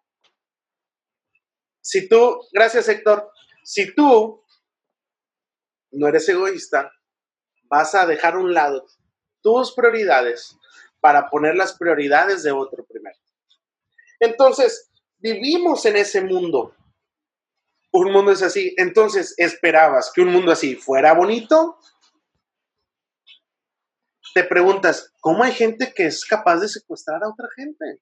si 1.81 2.07
tú, 2.07 2.47
gracias 2.53 2.87
Héctor, 2.89 3.31
si 3.65 3.95
tú 3.95 4.45
no 5.93 6.09
eres 6.09 6.29
egoísta, 6.29 6.93
vas 7.65 7.95
a 7.95 8.07
dejar 8.07 8.35
a 8.35 8.41
un 8.41 8.53
lado 8.53 8.87
tus 9.41 9.73
prioridades 9.73 10.57
para 11.07 11.31
poner 11.31 11.55
las 11.55 11.79
prioridades 11.79 12.43
de 12.43 12.51
otro 12.51 12.85
primero. 12.85 13.17
Entonces, 14.19 14.91
vivimos 15.19 15.87
en 15.87 15.95
ese 15.95 16.21
mundo. 16.21 16.75
Un 17.93 18.11
mundo 18.11 18.33
es 18.33 18.43
así. 18.43 18.75
Entonces, 18.77 19.33
¿esperabas 19.37 20.11
que 20.13 20.23
un 20.23 20.33
mundo 20.33 20.51
así 20.51 20.75
fuera 20.75 21.13
bonito? 21.13 21.79
Te 24.35 24.43
preguntas, 24.43 25.13
¿cómo 25.21 25.45
hay 25.45 25.53
gente 25.53 25.95
que 25.95 26.07
es 26.07 26.25
capaz 26.25 26.57
de 26.57 26.69
secuestrar 26.69 27.23
a 27.23 27.29
otra 27.29 27.47
gente? 27.55 28.01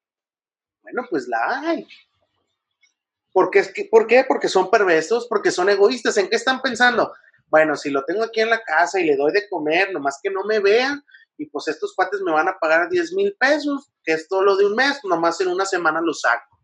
Bueno, 0.80 1.02
pues 1.11 1.28
la 1.28 1.61
hay. 1.61 1.87
¿Por 3.34 3.50
qué? 3.50 3.87
¿Por 3.90 4.06
qué? 4.06 4.25
Porque 4.26 4.49
son 4.49 4.70
perversos, 4.70 5.26
porque 5.28 5.50
son 5.50 5.68
egoístas. 5.68 6.16
¿En 6.16 6.30
qué 6.30 6.37
están 6.37 6.62
pensando? 6.62 7.12
Bueno, 7.49 7.76
si 7.76 7.90
lo 7.90 8.02
tengo 8.06 8.25
aquí 8.25 8.40
en 8.40 8.49
la 8.49 8.62
casa 8.62 8.99
y 8.99 9.04
le 9.04 9.14
doy 9.14 9.30
de 9.30 9.46
comer, 9.46 9.92
nomás 9.92 10.20
que 10.23 10.30
no 10.30 10.42
me 10.44 10.61
vean, 10.61 11.04
y 11.36 11.46
pues 11.46 11.68
estos 11.68 11.94
cuates 11.94 12.20
me 12.20 12.32
van 12.32 12.48
a 12.48 12.58
pagar 12.58 12.88
10 12.88 13.12
mil 13.14 13.36
pesos, 13.38 13.90
que 14.04 14.12
es 14.12 14.28
todo 14.28 14.42
lo 14.42 14.56
de 14.56 14.66
un 14.66 14.74
mes, 14.74 15.00
nomás 15.04 15.40
en 15.40 15.48
una 15.48 15.66
semana 15.66 16.00
lo 16.00 16.12
saco. 16.12 16.58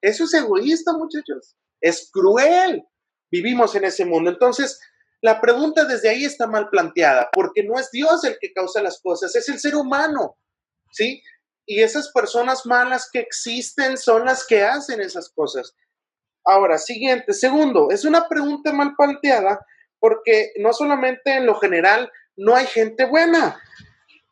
Eso 0.00 0.24
es 0.24 0.34
egoísta, 0.34 0.92
muchachos. 0.92 1.56
Es 1.80 2.10
cruel. 2.12 2.84
Vivimos 3.30 3.74
en 3.74 3.84
ese 3.84 4.04
mundo. 4.04 4.30
Entonces, 4.30 4.78
la 5.22 5.40
pregunta 5.40 5.84
desde 5.84 6.10
ahí 6.10 6.24
está 6.24 6.46
mal 6.46 6.68
planteada, 6.68 7.30
porque 7.32 7.64
no 7.64 7.78
es 7.78 7.90
Dios 7.90 8.22
el 8.24 8.36
que 8.40 8.52
causa 8.52 8.82
las 8.82 9.00
cosas, 9.00 9.34
es 9.34 9.48
el 9.48 9.58
ser 9.58 9.74
humano, 9.74 10.36
¿sí? 10.92 11.22
Y 11.66 11.82
esas 11.82 12.12
personas 12.12 12.66
malas 12.66 13.08
que 13.10 13.20
existen 13.20 13.96
son 13.96 14.24
las 14.24 14.46
que 14.46 14.62
hacen 14.62 15.00
esas 15.00 15.30
cosas. 15.30 15.74
Ahora, 16.44 16.78
siguiente, 16.78 17.32
segundo, 17.32 17.90
es 17.90 18.04
una 18.04 18.28
pregunta 18.28 18.72
mal 18.72 18.94
planteada 18.96 19.58
porque 19.98 20.52
no 20.58 20.72
solamente 20.72 21.34
en 21.34 21.46
lo 21.46 21.58
general 21.58 22.12
no 22.36 22.54
hay 22.54 22.66
gente 22.66 23.06
buena. 23.06 23.60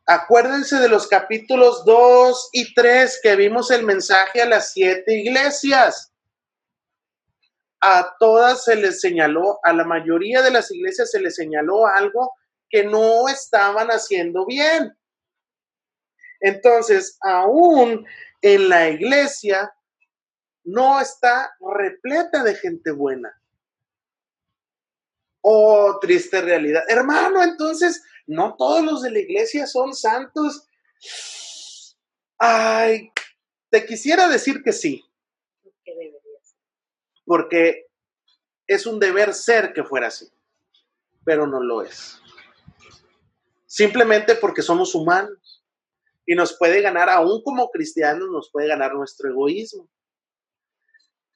Acuérdense 0.07 0.77
de 0.77 0.87
los 0.87 1.07
capítulos 1.07 1.83
2 1.83 2.49
y 2.53 2.73
3 2.75 3.19
que 3.23 3.35
vimos 3.35 3.71
el 3.71 3.83
mensaje 3.83 4.41
a 4.41 4.45
las 4.45 4.71
siete 4.71 5.15
iglesias. 5.15 6.13
A 7.81 8.15
todas 8.19 8.63
se 8.65 8.75
les 8.75 9.01
señaló, 9.01 9.59
a 9.63 9.73
la 9.73 9.83
mayoría 9.83 10.43
de 10.43 10.51
las 10.51 10.71
iglesias 10.71 11.09
se 11.09 11.19
les 11.19 11.35
señaló 11.35 11.87
algo 11.87 12.31
que 12.69 12.83
no 12.83 13.27
estaban 13.27 13.87
haciendo 13.87 14.45
bien. 14.45 14.95
Entonces, 16.39 17.17
aún 17.21 18.05
en 18.41 18.69
la 18.69 18.89
iglesia 18.89 19.73
no 20.63 20.99
está 20.99 21.55
repleta 21.77 22.43
de 22.43 22.53
gente 22.53 22.91
buena. 22.91 23.33
Oh, 25.41 25.97
triste 25.99 26.41
realidad. 26.41 26.83
Hermano, 26.87 27.41
entonces, 27.43 28.03
no 28.27 28.55
todos 28.57 28.83
los 28.83 29.01
de 29.01 29.11
la 29.11 29.19
iglesia 29.19 29.67
son 29.67 29.93
santos. 29.93 30.67
Ay, 32.37 33.11
te 33.69 33.85
quisiera 33.85 34.27
decir 34.27 34.61
que 34.63 34.73
sí, 34.73 35.05
porque 37.25 37.87
es 38.67 38.85
un 38.85 38.99
deber 38.99 39.33
ser 39.33 39.73
que 39.73 39.83
fuera 39.83 40.07
así, 40.07 40.29
pero 41.23 41.47
no 41.47 41.61
lo 41.61 41.81
es. 41.81 42.19
Simplemente 43.65 44.35
porque 44.35 44.61
somos 44.61 44.95
humanos 44.95 45.63
y 46.25 46.35
nos 46.35 46.57
puede 46.57 46.81
ganar, 46.81 47.09
aún 47.09 47.43
como 47.43 47.69
cristianos, 47.69 48.29
nos 48.29 48.49
puede 48.49 48.67
ganar 48.67 48.93
nuestro 48.93 49.29
egoísmo. 49.29 49.89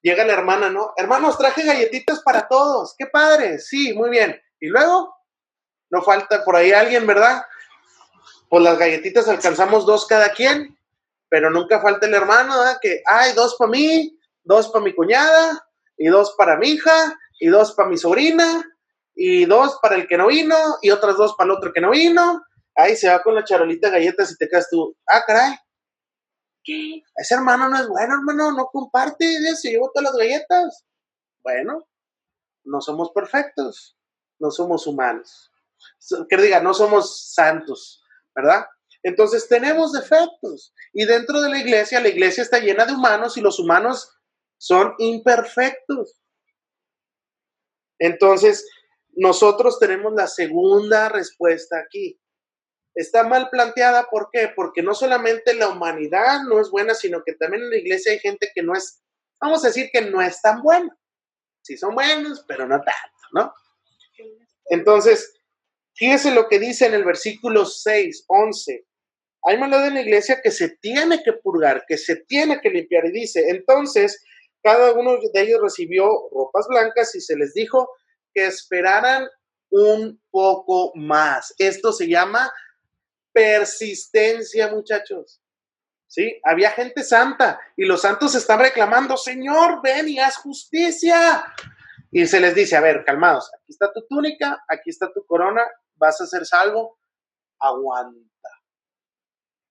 Llega 0.02 0.26
la 0.26 0.34
hermana, 0.34 0.70
¿no? 0.70 0.94
Hermanos, 0.96 1.38
traje 1.38 1.66
galletitas 1.66 2.22
para 2.24 2.48
todos. 2.48 2.96
Qué 2.98 3.06
padre. 3.08 3.60
Sí, 3.60 3.94
muy 3.94 4.10
bien. 4.10 4.42
Y 4.60 4.68
luego, 4.68 5.14
no 5.90 6.02
falta 6.02 6.44
por 6.44 6.56
ahí 6.56 6.72
alguien, 6.72 7.06
¿verdad? 7.06 7.44
Pues 8.50 8.64
las 8.64 8.78
galletitas 8.78 9.28
alcanzamos 9.28 9.86
dos 9.86 10.06
cada 10.08 10.32
quien, 10.32 10.78
pero 11.30 11.50
nunca 11.50 11.82
falta 11.82 12.08
el 12.08 12.14
hermano, 12.14 12.58
¿verdad? 12.58 12.78
Que 12.82 13.02
hay 13.06 13.34
dos 13.34 13.56
para 13.58 13.72
mí, 13.72 14.18
dos 14.44 14.70
para 14.70 14.84
mi 14.84 14.94
cuñada, 14.94 15.68
y 15.98 16.08
dos 16.08 16.34
para 16.38 16.58
mi 16.58 16.70
hija, 16.70 17.18
y 17.40 17.48
dos 17.48 17.74
para 17.74 17.90
mi 17.90 17.98
sobrina, 17.98 18.64
y 19.16 19.46
dos 19.46 19.78
para 19.82 19.96
el 19.96 20.08
que 20.08 20.18
no 20.18 20.28
vino, 20.28 20.56
y 20.82 20.92
otras 20.92 21.18
dos 21.18 21.36
para 21.38 21.52
el 21.52 21.58
otro 21.58 21.72
que 21.74 21.82
no 21.82 21.92
vino. 21.92 22.42
Ahí 22.76 22.96
se 22.96 23.10
va 23.10 23.22
con 23.22 23.36
la 23.36 23.44
charolita 23.44 23.90
de 23.90 24.00
galletas 24.00 24.32
y 24.32 24.38
te 24.38 24.48
quedas 24.48 24.70
tú. 24.70 24.96
Ah, 25.08 25.24
caray. 25.26 25.56
¿Qué? 26.64 27.02
Ese 27.16 27.36
hermano 27.36 27.70
no 27.70 27.78
es 27.80 27.88
bueno, 27.88 28.16
hermano, 28.16 28.52
no 28.52 28.68
comparte, 28.68 29.26
se 29.56 29.72
llevó 29.72 29.92
todas 29.94 30.12
las 30.12 30.18
galletas. 30.18 30.86
Bueno, 31.44 31.88
no 32.64 32.82
somos 32.82 33.12
perfectos, 33.12 33.98
no 34.40 34.52
somos 34.52 34.88
humanos. 34.88 35.49
Que 36.30 36.38
diga, 36.38 36.60
no 36.62 36.74
somos 36.74 37.34
santos, 37.34 38.04
¿verdad? 38.36 38.66
Entonces 39.04 39.48
tenemos 39.48 39.94
defectos. 39.94 40.74
Y 40.94 41.06
dentro 41.06 41.42
de 41.42 41.50
la 41.50 41.60
iglesia, 41.60 42.00
la 42.02 42.10
iglesia 42.10 42.44
está 42.44 42.60
llena 42.60 42.86
de 42.86 42.94
humanos 42.94 43.38
y 43.38 43.42
los 43.42 43.60
humanos 43.60 44.12
son 44.58 44.94
imperfectos. 44.98 46.20
Entonces, 47.98 48.68
nosotros 49.16 49.80
tenemos 49.80 50.14
la 50.14 50.28
segunda 50.28 51.10
respuesta 51.10 51.80
aquí. 51.80 52.20
Está 52.96 53.24
mal 53.24 53.50
planteada, 53.50 54.08
¿por 54.10 54.30
qué? 54.32 54.52
Porque 54.56 54.82
no 54.82 54.94
solamente 54.94 55.54
la 55.54 55.70
humanidad 55.70 56.44
no 56.48 56.60
es 56.60 56.70
buena, 56.70 56.94
sino 56.94 57.24
que 57.24 57.34
también 57.34 57.64
en 57.64 57.70
la 57.70 57.78
iglesia 57.78 58.12
hay 58.12 58.20
gente 58.20 58.52
que 58.54 58.64
no 58.64 58.74
es, 58.74 59.02
vamos 59.40 59.64
a 59.64 59.68
decir 59.68 59.90
que 59.92 60.02
no 60.02 60.22
es 60.22 60.42
tan 60.42 60.62
buena. 60.62 60.98
Sí 61.62 61.78
son 61.78 61.96
buenos, 61.96 62.44
pero 62.48 62.68
no 62.68 62.78
tanto, 62.78 63.28
¿no? 63.34 63.54
Entonces, 64.66 65.39
fíjese 66.00 66.32
lo 66.32 66.48
que 66.48 66.60
dice 66.60 66.86
en 66.86 66.94
el 66.94 67.04
versículo 67.04 67.66
6, 67.66 68.24
11. 68.28 68.86
Hay 69.44 69.58
maldad 69.58 69.86
en 69.86 69.96
la 69.96 70.02
iglesia 70.02 70.40
que 70.42 70.50
se 70.50 70.78
tiene 70.78 71.22
que 71.24 71.34
purgar, 71.34 71.84
que 71.88 71.98
se 71.98 72.16
tiene 72.28 72.62
que 72.62 72.70
limpiar. 72.70 73.06
Y 73.06 73.12
dice, 73.12 73.50
entonces, 73.50 74.24
cada 74.64 74.94
uno 74.94 75.18
de 75.34 75.42
ellos 75.42 75.60
recibió 75.62 76.10
ropas 76.32 76.68
blancas 76.70 77.14
y 77.16 77.22
se 77.22 77.36
les 77.36 77.54
dijo 77.54 77.90
que 78.34 78.48
esperaran 78.48 79.28
un 79.70 80.22
poco 80.32 80.94
más. 80.96 81.54
Esto 81.58 81.92
se 81.92 82.08
llama 82.08 82.52
persistencia, 83.34 84.70
muchachos. 84.70 85.42
¿Sí? 86.08 86.40
Había 86.44 86.72
gente 86.72 87.04
santa 87.04 87.60
y 87.78 87.86
los 87.86 88.02
santos 88.02 88.34
están 88.36 88.60
reclamando, 88.60 89.16
Señor, 89.16 89.82
ven 89.84 90.08
y 90.08 90.18
haz 90.18 90.38
justicia. 90.38 91.44
Y 92.12 92.26
se 92.26 92.40
les 92.40 92.56
dice, 92.56 92.76
a 92.76 92.82
ver, 92.82 93.04
calmados, 93.06 93.52
aquí 93.54 93.66
está 93.70 93.94
tu 93.94 94.06
túnica, 94.08 94.64
aquí 94.68 94.90
está 94.90 95.12
tu 95.14 95.24
corona, 95.28 95.62
vas 96.00 96.20
a 96.22 96.26
ser 96.26 96.46
salvo, 96.46 97.00
aguanta. 97.60 98.50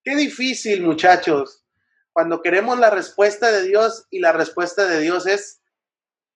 Qué 0.05 0.15
difícil, 0.15 0.83
muchachos, 0.83 1.65
cuando 2.13 2.43
queremos 2.43 2.79
la 2.79 2.91
respuesta 2.91 3.51
de 3.51 3.63
Dios 3.63 4.07
y 4.11 4.21
la 4.21 4.33
respuesta 4.33 4.87
de 4.87 5.01
Dios 5.01 5.27
es, 5.27 5.61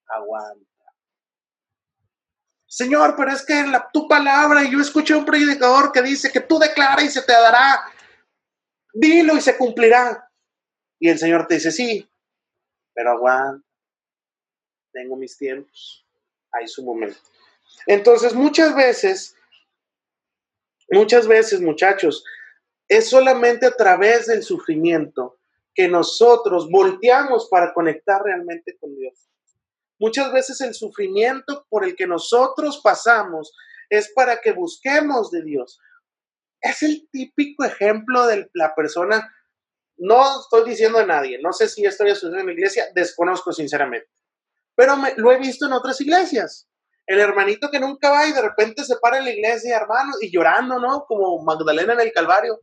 aguanta. 0.07 0.66
Señor, 2.66 3.14
pero 3.16 3.33
es 3.33 3.44
que 3.44 3.61
en 3.61 3.70
la, 3.70 3.90
tu 3.92 4.09
palabra, 4.09 4.64
yo 4.64 4.81
escuché 4.81 5.14
un 5.14 5.26
predicador 5.26 5.92
que 5.92 6.02
dice 6.02 6.33
que 6.33 6.40
tú 6.40 6.59
declara 6.59 7.02
y 7.02 7.09
se 7.09 7.22
te 7.22 7.33
dará, 7.33 7.85
dilo 8.94 9.37
y 9.37 9.40
se 9.40 9.57
cumplirá. 9.57 10.31
Y 10.98 11.11
el 11.11 11.18
Señor 11.18 11.46
te 11.46 11.55
dice, 11.55 11.70
sí, 11.70 12.09
pero 12.94 13.11
aguanta 13.11 13.62
tengo 14.92 15.16
mis 15.16 15.37
tiempos, 15.37 16.07
hay 16.52 16.68
su 16.68 16.85
momento. 16.85 17.18
Entonces, 17.87 18.35
muchas 18.35 18.74
veces, 18.74 19.37
muchas 20.92 21.26
veces, 21.26 21.61
muchachos, 21.61 22.24
es 22.88 23.09
solamente 23.09 23.66
a 23.66 23.72
través 23.72 24.26
del 24.26 24.42
sufrimiento 24.42 25.38
que 25.74 25.88
nosotros 25.88 26.68
volteamos 26.70 27.48
para 27.50 27.72
conectar 27.72 28.22
realmente 28.22 28.76
con 28.78 28.94
Dios. 28.94 29.28
Muchas 29.98 30.33
veces 30.33 30.61
el 30.61 30.74
sufrimiento 30.74 31.66
por 31.68 31.85
el 31.85 31.96
que 31.96 32.07
nosotros 32.07 32.81
pasamos 32.83 33.52
es 33.88 34.12
para 34.14 34.40
que 34.40 34.52
busquemos 34.52 35.31
de 35.31 35.42
Dios. 35.42 35.78
Es 36.61 36.83
el 36.83 37.09
típico 37.11 37.64
ejemplo 37.64 38.26
de 38.26 38.50
la 38.52 38.74
persona, 38.74 39.33
no 39.96 40.40
estoy 40.40 40.68
diciendo 40.68 40.98
a 40.98 41.07
nadie, 41.07 41.40
no 41.40 41.52
sé 41.52 41.68
si 41.68 41.85
esto 41.85 42.05
ya 42.05 42.14
sucede 42.14 42.40
en 42.40 42.46
la 42.46 42.52
iglesia, 42.52 42.87
desconozco 42.94 43.52
sinceramente 43.52 44.09
pero 44.74 44.96
me, 44.96 45.14
lo 45.16 45.33
he 45.33 45.38
visto 45.38 45.66
en 45.66 45.72
otras 45.72 46.00
iglesias. 46.00 46.68
El 47.07 47.19
hermanito 47.19 47.71
que 47.71 47.81
nunca 47.81 48.11
va 48.11 48.27
y 48.27 48.33
de 48.33 48.43
repente 48.43 48.85
se 48.85 48.97
para 48.97 49.19
en 49.19 49.25
la 49.25 49.33
iglesia, 49.33 49.77
hermano, 49.77 50.12
y 50.21 50.31
llorando, 50.31 50.79
¿no? 50.79 51.05
Como 51.07 51.43
Magdalena 51.43 51.95
en 51.95 52.01
el 52.01 52.12
Calvario. 52.12 52.61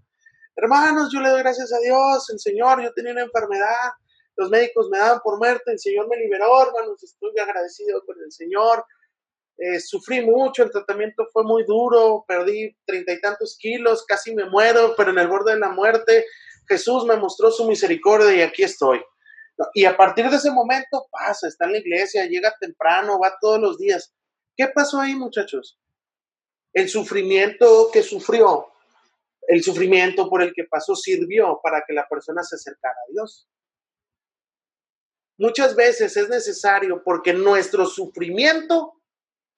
Hermanos, 0.56 1.10
yo 1.14 1.22
le 1.22 1.30
doy 1.30 1.40
gracias 1.40 1.72
a 1.74 1.80
Dios, 1.80 2.30
el 2.30 2.40
Señor, 2.40 2.82
yo 2.82 2.94
tenía 2.94 3.14
una 3.14 3.22
enfermedad, 3.24 3.92
los 4.36 4.50
médicos 4.50 4.90
me 4.90 4.98
daban 4.98 5.20
por 5.22 5.38
muerte, 5.38 5.72
el 5.72 5.80
Señor 5.80 6.08
me 6.10 6.18
liberó, 6.18 6.62
hermanos, 6.62 7.04
estoy 7.04 7.32
agradecido 7.40 8.04
con 8.06 8.16
el 8.24 8.32
Señor. 8.32 8.86
Eh, 9.58 9.82
sufrí 9.82 10.22
mucho, 10.22 10.64
el 10.64 10.72
tratamiento 10.72 11.28
fue 11.34 11.44
muy 11.44 11.66
duro, 11.66 12.24
perdí 12.26 12.74
treinta 12.86 13.12
y 13.12 13.20
tantos 13.20 13.58
kilos, 13.60 14.06
casi 14.06 14.34
me 14.34 14.50
muero, 14.50 14.94
pero 14.96 15.12
en 15.12 15.20
el 15.20 15.28
borde 15.28 15.54
de 15.54 15.60
la 15.60 15.70
muerte, 15.70 16.26
Jesús 16.70 17.06
me 17.06 17.18
mostró 17.18 17.52
su 17.52 17.68
misericordia 17.68 18.34
y 18.34 18.42
aquí 18.42 18.64
estoy. 18.64 19.02
Y 19.74 19.84
a 19.84 19.98
partir 19.98 20.30
de 20.30 20.38
ese 20.38 20.52
momento 20.52 21.08
pasa, 21.12 21.48
está 21.48 21.66
en 21.66 21.74
la 21.74 21.80
iglesia, 21.80 22.26
llega 22.26 22.56
temprano, 22.62 23.20
va 23.20 23.38
todos 23.42 23.60
los 23.60 23.78
días. 23.78 24.14
¿Qué 24.60 24.68
pasó 24.68 25.00
ahí, 25.00 25.16
muchachos? 25.16 25.80
El 26.74 26.90
sufrimiento 26.90 27.90
que 27.94 28.04
sufrió, 28.04 28.68
el 29.48 29.64
sufrimiento 29.64 30.30
por 30.30 30.42
el 30.42 30.52
que 30.54 30.66
pasó 30.66 30.98
sirvió 30.98 31.62
para 31.64 31.86
que 31.88 31.94
la 31.94 32.06
persona 32.10 32.44
se 32.44 32.56
acercara 32.58 32.94
a 32.96 33.12
Dios. 33.14 33.48
Muchas 35.38 35.78
veces 35.78 36.18
es 36.18 36.28
necesario 36.28 37.02
porque 37.06 37.32
nuestro 37.32 37.86
sufrimiento 37.86 39.02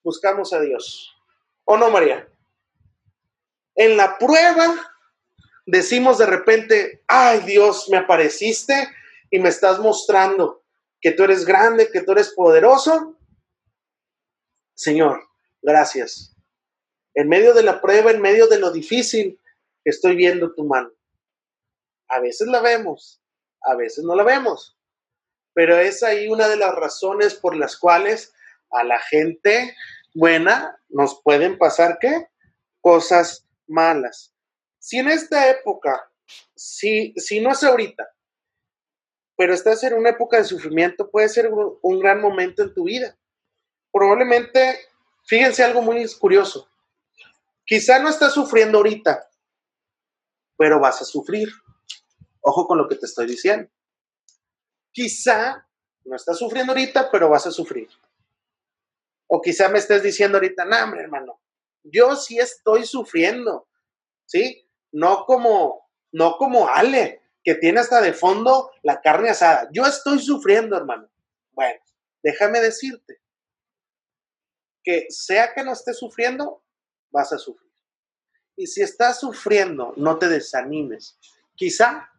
buscamos 0.03 0.53
a 0.53 0.61
Dios. 0.61 1.11
¿O 1.65 1.77
no, 1.77 1.89
María? 1.89 2.29
En 3.73 3.97
la 3.97 4.19
prueba 4.19 4.93
decimos 5.65 6.19
de 6.19 6.27
repente, 6.27 7.03
ay 7.07 7.39
Dios, 7.39 7.89
me 7.89 7.97
apareciste 7.97 8.87
y 9.31 9.39
me 9.39 9.49
estás 9.49 9.79
mostrando 9.79 10.61
que 11.01 11.09
tú 11.09 11.23
eres 11.23 11.43
grande, 11.43 11.89
que 11.89 12.03
tú 12.03 12.11
eres 12.11 12.35
poderoso, 12.35 13.17
Señor, 14.81 15.29
gracias. 15.61 16.35
En 17.13 17.29
medio 17.29 17.53
de 17.53 17.61
la 17.61 17.81
prueba, 17.81 18.09
en 18.09 18.19
medio 18.19 18.47
de 18.47 18.57
lo 18.57 18.71
difícil, 18.71 19.39
estoy 19.83 20.15
viendo 20.15 20.55
tu 20.55 20.63
mano. 20.63 20.89
A 22.07 22.19
veces 22.19 22.47
la 22.47 22.61
vemos, 22.61 23.21
a 23.61 23.75
veces 23.75 24.03
no 24.03 24.15
la 24.15 24.23
vemos, 24.23 24.75
pero 25.53 25.77
es 25.77 26.01
ahí 26.01 26.27
una 26.29 26.47
de 26.47 26.57
las 26.57 26.73
razones 26.73 27.35
por 27.35 27.55
las 27.55 27.77
cuales 27.77 28.33
a 28.71 28.83
la 28.83 28.97
gente 28.97 29.75
buena 30.15 30.75
nos 30.89 31.21
pueden 31.21 31.59
pasar 31.59 31.99
qué? 32.01 32.29
Cosas 32.79 33.47
malas. 33.67 34.33
Si 34.79 34.97
en 34.97 35.09
esta 35.09 35.47
época, 35.51 36.09
si, 36.55 37.13
si 37.17 37.39
no 37.39 37.51
es 37.51 37.63
ahorita, 37.63 38.15
pero 39.37 39.53
estás 39.53 39.83
en 39.83 39.93
una 39.93 40.09
época 40.09 40.37
de 40.37 40.45
sufrimiento, 40.45 41.11
puede 41.11 41.29
ser 41.29 41.53
un, 41.53 41.77
un 41.83 41.99
gran 41.99 42.19
momento 42.19 42.63
en 42.63 42.73
tu 42.73 42.85
vida. 42.85 43.15
Probablemente, 43.91 44.79
fíjense 45.25 45.63
algo 45.63 45.81
muy 45.81 46.07
curioso. 46.15 46.69
Quizá 47.65 47.99
no 47.99 48.09
estás 48.09 48.33
sufriendo 48.33 48.77
ahorita, 48.77 49.29
pero 50.57 50.79
vas 50.79 51.01
a 51.01 51.05
sufrir. 51.05 51.49
Ojo 52.41 52.67
con 52.67 52.77
lo 52.77 52.87
que 52.87 52.95
te 52.95 53.05
estoy 53.05 53.27
diciendo. 53.27 53.69
Quizá 54.91 55.67
no 56.05 56.15
estás 56.15 56.37
sufriendo 56.37 56.71
ahorita, 56.71 57.11
pero 57.11 57.29
vas 57.29 57.45
a 57.47 57.51
sufrir. 57.51 57.89
O 59.27 59.41
quizá 59.41 59.69
me 59.69 59.79
estés 59.79 60.03
diciendo 60.03 60.37
ahorita, 60.37 60.65
no, 60.65 60.83
hombre, 60.83 61.01
hermano, 61.01 61.39
yo 61.83 62.15
sí 62.15 62.37
estoy 62.39 62.85
sufriendo, 62.85 63.67
¿sí? 64.25 64.67
No 64.91 65.25
como, 65.25 65.89
no 66.11 66.37
como 66.37 66.67
Ale, 66.67 67.21
que 67.43 67.55
tiene 67.55 67.79
hasta 67.79 68.01
de 68.01 68.13
fondo 68.13 68.71
la 68.83 69.01
carne 69.01 69.29
asada. 69.29 69.69
Yo 69.71 69.85
estoy 69.85 70.19
sufriendo, 70.19 70.75
hermano. 70.75 71.09
Bueno, 71.53 71.79
déjame 72.21 72.59
decirte 72.59 73.20
que 74.83 75.07
sea 75.09 75.53
que 75.53 75.63
no 75.63 75.73
estés 75.73 75.97
sufriendo, 75.97 76.63
vas 77.11 77.33
a 77.33 77.37
sufrir. 77.37 77.71
Y 78.55 78.67
si 78.67 78.81
estás 78.81 79.19
sufriendo, 79.19 79.93
no 79.97 80.17
te 80.17 80.27
desanimes. 80.27 81.17
Quizá 81.55 82.09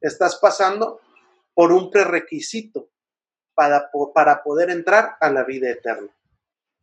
estás 0.00 0.36
pasando 0.36 1.00
por 1.54 1.72
un 1.72 1.90
prerequisito 1.90 2.90
para, 3.54 3.90
para 4.14 4.42
poder 4.42 4.70
entrar 4.70 5.16
a 5.20 5.30
la 5.30 5.44
vida 5.44 5.70
eterna. 5.70 6.14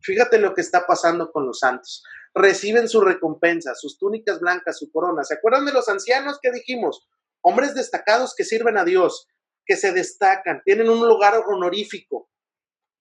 Fíjate 0.00 0.38
lo 0.38 0.54
que 0.54 0.60
está 0.60 0.86
pasando 0.86 1.32
con 1.32 1.46
los 1.46 1.60
santos. 1.60 2.04
Reciben 2.34 2.88
su 2.88 3.00
recompensa, 3.00 3.74
sus 3.74 3.98
túnicas 3.98 4.40
blancas, 4.40 4.78
su 4.78 4.90
corona. 4.92 5.24
¿Se 5.24 5.34
acuerdan 5.34 5.64
de 5.64 5.72
los 5.72 5.88
ancianos 5.88 6.38
que 6.40 6.52
dijimos? 6.52 7.08
Hombres 7.40 7.74
destacados 7.74 8.34
que 8.36 8.44
sirven 8.44 8.76
a 8.76 8.84
Dios. 8.84 9.28
que 9.66 9.76
se 9.76 9.90
destacan, 9.90 10.62
tienen 10.64 10.88
un 10.88 11.06
lugar 11.08 11.42
honorífico, 11.44 12.30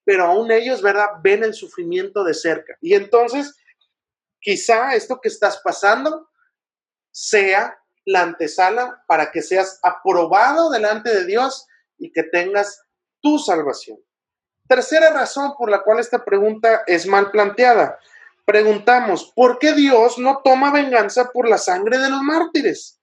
pero 0.06 0.26
aún 0.26 0.52
ellos, 0.52 0.82
¿verdad?, 0.82 1.10
ven 1.22 1.44
el 1.44 1.54
sufrimiento 1.54 2.24
de 2.24 2.34
cerca. 2.34 2.78
Y 2.80 2.94
entonces, 2.94 3.56
quizá 4.40 4.94
esto 4.94 5.20
que 5.20 5.30
estás 5.30 5.60
pasando 5.64 6.30
sea 7.12 7.78
la 8.06 8.22
antesala 8.22 9.04
para 9.08 9.32
que 9.32 9.42
seas 9.42 9.80
aprobado 9.82 10.70
delante 10.70 11.10
de 11.10 11.26
Dios 11.26 11.66
y 11.98 12.12
que 12.12 12.24
tengas 12.24 12.84
tu 13.20 13.40
salvación. 13.40 13.98
Tercera 14.68 15.12
razón 15.12 15.54
por 15.58 15.70
la 15.70 15.82
cual 15.82 16.00
esta 16.00 16.24
pregunta 16.24 16.84
es 16.86 17.08
mal 17.08 17.32
planteada. 17.32 18.00
Preguntamos, 18.46 19.32
¿por 19.36 19.58
qué 19.58 19.74
Dios 19.74 20.20
no 20.20 20.42
toma 20.44 20.72
venganza 20.72 21.32
por 21.32 21.50
la 21.50 21.58
sangre 21.58 21.98
de 21.98 22.10
los 22.10 22.22
mártires? 22.22 23.00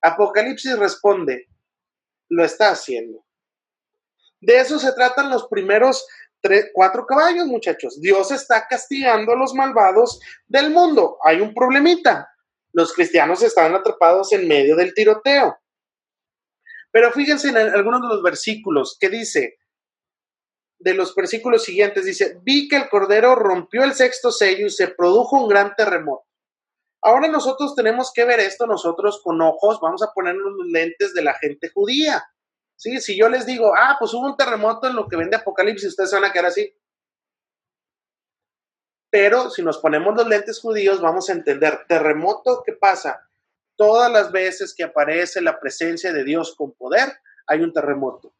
Apocalipsis 0.00 0.78
responde, 0.78 1.48
lo 2.30 2.44
está 2.44 2.70
haciendo. 2.70 3.24
De 4.42 4.58
eso 4.58 4.78
se 4.78 4.92
tratan 4.92 5.30
los 5.30 5.46
primeros 5.46 6.04
cuatro 6.74 7.06
caballos, 7.06 7.46
muchachos. 7.46 8.00
Dios 8.00 8.32
está 8.32 8.66
castigando 8.66 9.32
a 9.32 9.36
los 9.36 9.54
malvados 9.54 10.20
del 10.46 10.70
mundo. 10.70 11.16
Hay 11.24 11.40
un 11.40 11.54
problemita. 11.54 12.28
Los 12.72 12.92
cristianos 12.92 13.42
estaban 13.42 13.74
atrapados 13.74 14.32
en 14.32 14.48
medio 14.48 14.74
del 14.74 14.94
tiroteo. 14.94 15.56
Pero 16.90 17.12
fíjense 17.12 17.50
en 17.50 17.56
algunos 17.56 18.02
de 18.02 18.08
los 18.08 18.22
versículos 18.22 18.96
que 18.98 19.08
dice, 19.08 19.58
de 20.80 20.94
los 20.94 21.14
versículos 21.14 21.62
siguientes, 21.62 22.04
dice, 22.04 22.38
vi 22.42 22.68
que 22.68 22.76
el 22.76 22.88
Cordero 22.88 23.36
rompió 23.36 23.84
el 23.84 23.94
sexto 23.94 24.32
sello 24.32 24.66
y 24.66 24.70
se 24.70 24.88
produjo 24.88 25.40
un 25.40 25.48
gran 25.48 25.76
terremoto. 25.76 26.26
Ahora 27.00 27.28
nosotros 27.28 27.76
tenemos 27.76 28.12
que 28.12 28.24
ver 28.24 28.40
esto 28.40 28.66
nosotros 28.66 29.20
con 29.22 29.40
ojos, 29.40 29.78
vamos 29.80 30.02
a 30.02 30.12
poner 30.12 30.34
los 30.34 30.66
lentes 30.66 31.14
de 31.14 31.22
la 31.22 31.34
gente 31.34 31.70
judía. 31.72 32.24
¿Sí? 32.82 33.00
Si 33.00 33.16
yo 33.16 33.28
les 33.28 33.46
digo, 33.46 33.72
ah, 33.76 33.94
pues 33.96 34.12
hubo 34.12 34.26
un 34.26 34.36
terremoto 34.36 34.88
en 34.88 34.96
lo 34.96 35.06
que 35.06 35.14
vende 35.14 35.36
Apocalipsis, 35.36 35.90
ustedes 35.90 36.10
van 36.10 36.24
a 36.24 36.32
quedar 36.32 36.46
así. 36.46 36.74
Pero 39.08 39.50
si 39.50 39.62
nos 39.62 39.78
ponemos 39.78 40.16
los 40.16 40.26
lentes 40.26 40.58
judíos, 40.58 41.00
vamos 41.00 41.30
a 41.30 41.34
entender, 41.34 41.84
terremoto, 41.86 42.60
¿qué 42.66 42.72
pasa? 42.72 43.30
Todas 43.76 44.10
las 44.10 44.32
veces 44.32 44.74
que 44.74 44.82
aparece 44.82 45.40
la 45.40 45.60
presencia 45.60 46.12
de 46.12 46.24
Dios 46.24 46.56
con 46.56 46.72
poder, 46.72 47.20
hay 47.46 47.60
un 47.60 47.72
terremoto. 47.72 48.34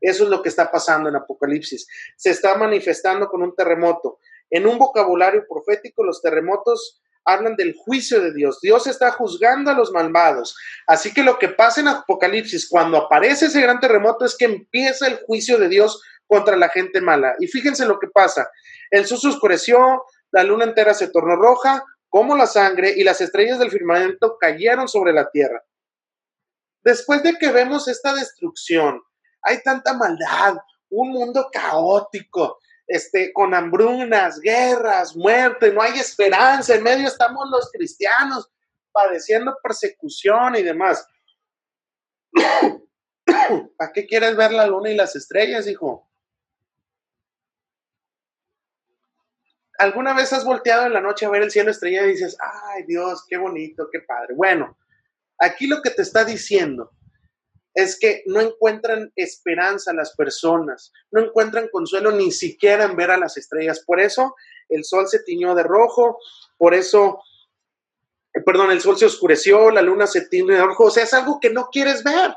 Eso 0.00 0.24
es 0.24 0.30
lo 0.30 0.40
que 0.40 0.48
está 0.48 0.70
pasando 0.70 1.10
en 1.10 1.16
Apocalipsis. 1.16 1.86
Se 2.16 2.30
está 2.30 2.56
manifestando 2.56 3.28
con 3.28 3.42
un 3.42 3.54
terremoto. 3.54 4.18
En 4.48 4.66
un 4.66 4.78
vocabulario 4.78 5.44
profético, 5.46 6.02
los 6.04 6.22
terremotos 6.22 7.02
hablan 7.26 7.56
del 7.56 7.74
juicio 7.74 8.20
de 8.20 8.32
Dios. 8.32 8.60
Dios 8.62 8.86
está 8.86 9.10
juzgando 9.10 9.70
a 9.70 9.74
los 9.74 9.92
malvados. 9.92 10.56
Así 10.86 11.12
que 11.12 11.22
lo 11.22 11.38
que 11.38 11.48
pasa 11.48 11.80
en 11.80 11.88
Apocalipsis, 11.88 12.68
cuando 12.68 12.96
aparece 12.96 13.46
ese 13.46 13.60
gran 13.60 13.80
terremoto, 13.80 14.24
es 14.24 14.36
que 14.36 14.46
empieza 14.46 15.08
el 15.08 15.18
juicio 15.26 15.58
de 15.58 15.68
Dios 15.68 16.00
contra 16.26 16.56
la 16.56 16.68
gente 16.68 17.00
mala. 17.00 17.34
Y 17.40 17.48
fíjense 17.48 17.84
lo 17.84 17.98
que 17.98 18.06
pasa. 18.08 18.48
El 18.90 19.06
sol 19.06 19.18
se 19.18 19.28
oscureció, 19.28 20.04
la 20.30 20.44
luna 20.44 20.64
entera 20.64 20.94
se 20.94 21.08
tornó 21.08 21.36
roja, 21.36 21.84
como 22.08 22.36
la 22.36 22.46
sangre, 22.46 22.94
y 22.96 23.02
las 23.04 23.20
estrellas 23.20 23.58
del 23.58 23.70
firmamento 23.70 24.38
cayeron 24.40 24.88
sobre 24.88 25.12
la 25.12 25.28
tierra. 25.30 25.62
Después 26.82 27.22
de 27.24 27.36
que 27.36 27.50
vemos 27.50 27.88
esta 27.88 28.14
destrucción, 28.14 29.02
hay 29.42 29.60
tanta 29.62 29.94
maldad, 29.94 30.56
un 30.90 31.10
mundo 31.10 31.48
caótico, 31.52 32.58
este, 32.86 33.32
con 33.32 33.54
hambrunas, 33.54 34.40
guerras, 34.40 35.16
muerte, 35.16 35.72
no 35.72 35.82
hay 35.82 35.98
esperanza, 35.98 36.74
en 36.74 36.82
medio 36.82 37.08
estamos 37.08 37.48
los 37.50 37.70
cristianos 37.70 38.50
padeciendo 38.92 39.56
persecución 39.62 40.56
y 40.56 40.62
demás. 40.62 41.06
¿Para 43.76 43.92
qué 43.92 44.06
quieres 44.06 44.36
ver 44.36 44.52
la 44.52 44.66
luna 44.66 44.90
y 44.90 44.96
las 44.96 45.16
estrellas, 45.16 45.66
hijo? 45.66 46.08
¿Alguna 49.78 50.14
vez 50.14 50.32
has 50.32 50.44
volteado 50.44 50.86
en 50.86 50.94
la 50.94 51.00
noche 51.00 51.26
a 51.26 51.30
ver 51.30 51.42
el 51.42 51.50
cielo 51.50 51.70
estrella 51.70 52.04
y 52.04 52.12
dices, 52.12 52.38
ay 52.40 52.84
Dios, 52.84 53.24
qué 53.28 53.36
bonito, 53.36 53.88
qué 53.92 54.00
padre? 54.00 54.34
Bueno, 54.34 54.78
aquí 55.38 55.66
lo 55.66 55.82
que 55.82 55.90
te 55.90 56.02
está 56.02 56.24
diciendo 56.24 56.92
es 57.76 57.98
que 57.98 58.22
no 58.24 58.40
encuentran 58.40 59.12
esperanza 59.16 59.92
las 59.92 60.16
personas, 60.16 60.94
no 61.10 61.20
encuentran 61.20 61.68
consuelo 61.70 62.10
ni 62.10 62.32
siquiera 62.32 62.84
en 62.84 62.96
ver 62.96 63.10
a 63.10 63.18
las 63.18 63.36
estrellas. 63.36 63.84
Por 63.84 64.00
eso 64.00 64.34
el 64.70 64.82
sol 64.82 65.06
se 65.06 65.22
tiñó 65.22 65.54
de 65.54 65.62
rojo, 65.62 66.18
por 66.56 66.72
eso, 66.72 67.20
perdón, 68.46 68.70
el 68.70 68.80
sol 68.80 68.96
se 68.96 69.04
oscureció, 69.04 69.70
la 69.70 69.82
luna 69.82 70.06
se 70.06 70.22
tiñó 70.22 70.54
de 70.54 70.64
rojo, 70.64 70.84
o 70.84 70.90
sea, 70.90 71.04
es 71.04 71.12
algo 71.12 71.38
que 71.38 71.50
no 71.50 71.68
quieres 71.70 72.02
ver. 72.02 72.34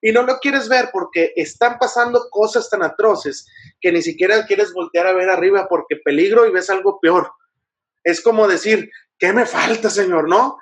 Y 0.00 0.12
no 0.12 0.22
lo 0.22 0.38
quieres 0.38 0.70
ver 0.70 0.88
porque 0.90 1.34
están 1.36 1.78
pasando 1.78 2.30
cosas 2.30 2.70
tan 2.70 2.82
atroces 2.82 3.46
que 3.78 3.92
ni 3.92 4.00
siquiera 4.00 4.46
quieres 4.46 4.72
voltear 4.72 5.06
a 5.06 5.12
ver 5.12 5.28
arriba 5.28 5.66
porque 5.68 5.96
peligro 5.96 6.46
y 6.46 6.50
ves 6.50 6.70
algo 6.70 6.98
peor. 6.98 7.30
Es 8.04 8.22
como 8.22 8.48
decir, 8.48 8.90
¿qué 9.18 9.34
me 9.34 9.44
falta, 9.44 9.90
Señor? 9.90 10.30
¿No? 10.30 10.56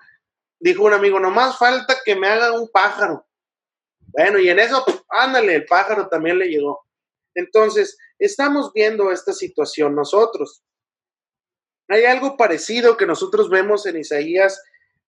Dijo 0.59 0.83
un 0.83 0.95
amigo, 0.95 1.21
nomás 1.21 1.59
falta 1.59 1.97
que 2.05 2.17
me 2.17 2.27
haga 2.27 2.59
un 2.59 2.69
pájaro. 2.73 3.25
Bueno, 4.17 4.39
y 4.39 4.49
en 4.49 4.61
eso, 4.61 4.85
ándale, 5.09 5.57
el 5.57 5.67
pájaro 5.67 6.09
también 6.09 6.39
le 6.39 6.47
llegó. 6.47 6.87
Entonces, 7.35 7.99
estamos 8.19 8.73
viendo 8.73 9.11
esta 9.11 9.33
situación 9.33 9.95
nosotros. 9.95 10.63
Hay 11.89 12.05
algo 12.05 12.37
parecido 12.37 12.97
que 12.97 13.07
nosotros 13.07 13.51
vemos 13.51 13.87
en 13.87 13.99
Isaías 13.99 14.63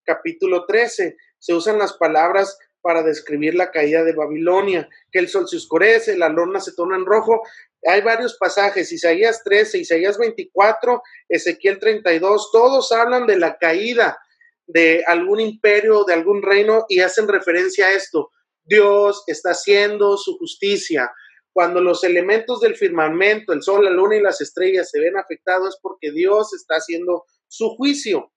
capítulo 0.05 0.67
13. 0.67 1.17
Se 1.39 1.55
usan 1.55 1.79
las 1.79 1.95
palabras 1.95 2.59
para 2.81 3.03
describir 3.03 3.55
la 3.55 3.71
caída 3.71 4.05
de 4.05 4.13
Babilonia, 4.13 4.89
que 5.11 5.21
el 5.21 5.29
sol 5.29 5.49
se 5.49 5.57
oscurece, 5.57 6.17
la 6.17 6.29
luna 6.29 6.61
se 6.61 6.73
torna 6.73 6.97
en 6.97 7.07
rojo. 7.07 7.43
Hay 7.85 8.01
varios 8.01 8.37
pasajes, 8.37 8.93
Isaías 8.93 9.43
13, 9.45 9.79
Isaías 9.79 10.19
24, 10.19 11.03
Ezequiel 11.29 11.79
32, 11.79 12.51
todos 12.53 12.91
hablan 12.93 13.27
de 13.27 13.39
la 13.39 13.57
caída 13.59 14.19
de 14.67 15.05
algún 15.07 15.41
imperio, 15.41 16.05
de 16.05 16.15
algún 16.15 16.43
reino 16.43 16.87
y 16.89 17.01
hacen 17.01 17.29
referencia 17.29 17.87
a 17.87 17.93
esto. 17.93 18.31
Dios 18.67 19.25
está 19.27 19.51
haciendo 19.51 20.17
su 20.17 20.37
justicia. 20.39 21.11
Cuando 21.53 21.81
los 21.81 22.05
elementos 22.05 22.61
del 22.61 22.77
firmamento, 22.77 23.53
el 23.53 23.63
sol, 23.63 23.85
la 23.85 23.91
luna 23.91 24.17
y 24.17 24.21
las 24.21 24.41
estrellas 24.41 24.91
se 24.91 25.01
ven 25.01 25.17
afectados 25.17 25.75
es 25.75 25.81
porque 25.81 26.13
Dios 26.13 26.53
está 26.53 26.75
haciendo 26.77 27.25
su 27.49 27.71
juicio. 27.77 28.33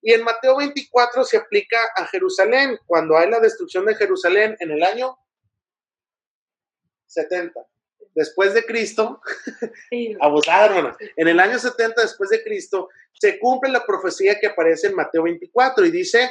Y 0.00 0.12
en 0.12 0.24
Mateo 0.24 0.56
24 0.56 1.24
se 1.24 1.36
aplica 1.36 1.78
a 1.96 2.06
Jerusalén, 2.06 2.78
cuando 2.86 3.16
hay 3.16 3.30
la 3.30 3.40
destrucción 3.40 3.84
de 3.84 3.94
Jerusalén 3.94 4.56
en 4.58 4.70
el 4.70 4.82
año 4.82 5.16
70 7.06 7.60
después 8.14 8.54
de 8.54 8.64
Cristo, 8.64 9.20
abusada, 10.20 10.96
en 11.16 11.28
el 11.28 11.40
año 11.40 11.58
70 11.58 12.02
después 12.02 12.30
de 12.30 12.42
Cristo, 12.42 12.88
se 13.12 13.38
cumple 13.38 13.70
la 13.70 13.84
profecía 13.84 14.38
que 14.38 14.48
aparece 14.48 14.88
en 14.88 14.94
Mateo 14.94 15.22
24 15.24 15.86
y 15.86 15.90
dice 15.90 16.30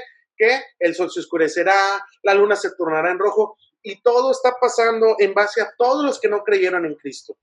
el 0.79 0.95
sol 0.95 1.11
se 1.11 1.19
oscurecerá, 1.19 1.75
la 2.23 2.33
luna 2.33 2.55
se 2.55 2.71
tornará 2.75 3.11
en 3.11 3.19
rojo 3.19 3.57
y 3.83 4.01
todo 4.01 4.31
está 4.31 4.55
pasando 4.59 5.15
en 5.19 5.33
base 5.33 5.61
a 5.61 5.73
todos 5.77 6.05
los 6.05 6.19
que 6.19 6.29
no 6.29 6.43
creyeron 6.43 6.85
en 6.85 6.95
Cristo. 6.95 7.37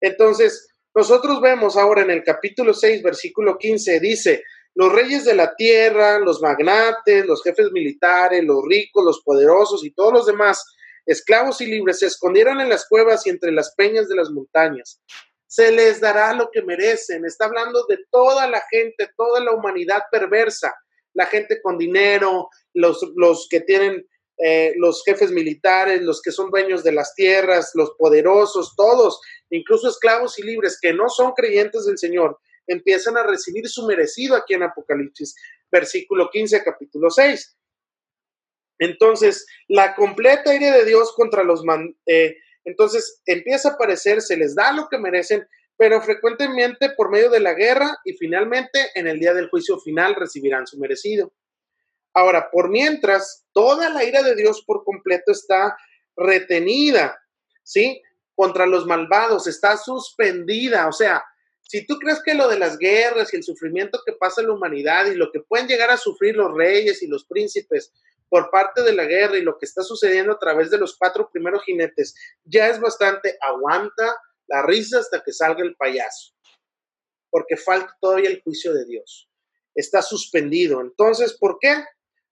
Entonces, 0.00 0.68
nosotros 0.94 1.40
vemos 1.40 1.76
ahora 1.76 2.02
en 2.02 2.10
el 2.10 2.22
capítulo 2.22 2.74
6, 2.74 3.02
versículo 3.02 3.58
15, 3.58 4.00
dice, 4.00 4.42
los 4.74 4.92
reyes 4.92 5.24
de 5.24 5.34
la 5.34 5.54
tierra, 5.54 6.18
los 6.18 6.42
magnates, 6.42 7.26
los 7.26 7.42
jefes 7.42 7.70
militares, 7.72 8.42
los 8.44 8.62
ricos, 8.68 9.04
los 9.04 9.22
poderosos 9.22 9.84
y 9.84 9.92
todos 9.92 10.12
los 10.12 10.26
demás, 10.26 10.64
esclavos 11.06 11.60
y 11.60 11.66
libres, 11.66 12.00
se 12.00 12.06
escondieron 12.06 12.60
en 12.60 12.68
las 12.68 12.86
cuevas 12.88 13.26
y 13.26 13.30
entre 13.30 13.52
las 13.52 13.74
peñas 13.74 14.08
de 14.08 14.16
las 14.16 14.30
montañas. 14.30 15.00
Se 15.46 15.70
les 15.70 16.00
dará 16.00 16.32
lo 16.32 16.50
que 16.50 16.62
merecen. 16.62 17.24
Está 17.24 17.44
hablando 17.44 17.86
de 17.88 17.98
toda 18.10 18.48
la 18.48 18.60
gente, 18.70 19.10
toda 19.16 19.40
la 19.40 19.52
humanidad 19.52 20.02
perversa 20.10 20.74
la 21.14 21.26
gente 21.26 21.60
con 21.62 21.78
dinero, 21.78 22.48
los, 22.74 23.00
los 23.16 23.46
que 23.48 23.60
tienen 23.60 24.06
eh, 24.38 24.74
los 24.76 25.02
jefes 25.04 25.30
militares, 25.30 26.02
los 26.02 26.20
que 26.20 26.32
son 26.32 26.50
dueños 26.50 26.82
de 26.82 26.92
las 26.92 27.14
tierras, 27.14 27.70
los 27.74 27.92
poderosos, 27.96 28.74
todos, 28.76 29.20
incluso 29.50 29.88
esclavos 29.88 30.38
y 30.38 30.42
libres 30.42 30.78
que 30.80 30.92
no 30.92 31.08
son 31.08 31.32
creyentes 31.32 31.86
del 31.86 31.98
Señor, 31.98 32.38
empiezan 32.66 33.16
a 33.16 33.22
recibir 33.22 33.68
su 33.68 33.86
merecido 33.86 34.34
aquí 34.34 34.54
en 34.54 34.64
Apocalipsis, 34.64 35.36
versículo 35.70 36.30
15, 36.30 36.64
capítulo 36.64 37.10
6. 37.10 37.56
Entonces, 38.80 39.46
la 39.68 39.94
completa 39.94 40.54
ira 40.54 40.76
de 40.76 40.84
Dios 40.84 41.12
contra 41.14 41.44
los... 41.44 41.62
Eh, 42.06 42.36
entonces, 42.64 43.20
empieza 43.26 43.68
a 43.68 43.72
aparecer, 43.74 44.20
se 44.20 44.36
les 44.36 44.56
da 44.56 44.72
lo 44.72 44.88
que 44.88 44.98
merecen, 44.98 45.46
pero 45.76 46.00
frecuentemente 46.00 46.90
por 46.90 47.10
medio 47.10 47.30
de 47.30 47.40
la 47.40 47.54
guerra 47.54 47.98
y 48.04 48.14
finalmente 48.14 48.90
en 48.94 49.06
el 49.06 49.18
día 49.18 49.34
del 49.34 49.50
juicio 49.50 49.78
final 49.78 50.14
recibirán 50.14 50.66
su 50.66 50.78
merecido. 50.78 51.32
Ahora, 52.12 52.48
por 52.50 52.70
mientras, 52.70 53.44
toda 53.52 53.90
la 53.90 54.04
ira 54.04 54.22
de 54.22 54.36
Dios 54.36 54.62
por 54.64 54.84
completo 54.84 55.32
está 55.32 55.76
retenida, 56.16 57.20
¿sí? 57.64 58.00
Contra 58.36 58.66
los 58.66 58.86
malvados, 58.86 59.48
está 59.48 59.76
suspendida. 59.76 60.86
O 60.86 60.92
sea, 60.92 61.24
si 61.62 61.84
tú 61.86 61.98
crees 61.98 62.22
que 62.22 62.34
lo 62.34 62.46
de 62.46 62.58
las 62.58 62.78
guerras 62.78 63.32
y 63.32 63.36
el 63.36 63.42
sufrimiento 63.42 64.00
que 64.06 64.12
pasa 64.12 64.40
en 64.40 64.48
la 64.48 64.54
humanidad 64.54 65.06
y 65.06 65.16
lo 65.16 65.32
que 65.32 65.40
pueden 65.40 65.66
llegar 65.66 65.90
a 65.90 65.96
sufrir 65.96 66.36
los 66.36 66.54
reyes 66.54 67.02
y 67.02 67.08
los 67.08 67.24
príncipes 67.24 67.92
por 68.28 68.50
parte 68.50 68.82
de 68.82 68.92
la 68.92 69.04
guerra 69.06 69.36
y 69.36 69.42
lo 69.42 69.58
que 69.58 69.66
está 69.66 69.82
sucediendo 69.82 70.32
a 70.32 70.38
través 70.38 70.70
de 70.70 70.78
los 70.78 70.96
cuatro 70.96 71.28
primeros 71.32 71.64
jinetes 71.64 72.14
ya 72.44 72.68
es 72.68 72.80
bastante, 72.80 73.36
aguanta 73.40 74.16
la 74.46 74.62
risa 74.62 74.98
hasta 74.98 75.22
que 75.22 75.32
salga 75.32 75.62
el 75.62 75.76
payaso, 75.76 76.34
porque 77.30 77.56
falta 77.56 77.96
todavía 78.00 78.30
el 78.30 78.42
juicio 78.42 78.72
de 78.72 78.84
Dios. 78.84 79.28
Está 79.74 80.02
suspendido. 80.02 80.80
Entonces, 80.80 81.36
¿por 81.38 81.58
qué? 81.60 81.84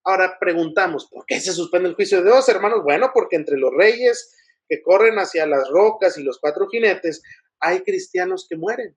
Ahora 0.05 0.37
preguntamos, 0.39 1.07
¿por 1.09 1.25
qué 1.25 1.39
se 1.39 1.53
suspende 1.53 1.89
el 1.89 1.95
juicio 1.95 2.19
de 2.21 2.31
Dios, 2.31 2.47
hermanos? 2.49 2.83
Bueno, 2.83 3.11
porque 3.13 3.35
entre 3.35 3.57
los 3.57 3.73
reyes 3.73 4.35
que 4.67 4.81
corren 4.81 5.17
hacia 5.17 5.45
las 5.45 5.69
rocas 5.69 6.17
y 6.17 6.23
los 6.23 6.39
cuatro 6.39 6.67
jinetes, 6.67 7.21
hay 7.59 7.81
cristianos 7.83 8.45
que 8.47 8.57
mueren. 8.57 8.95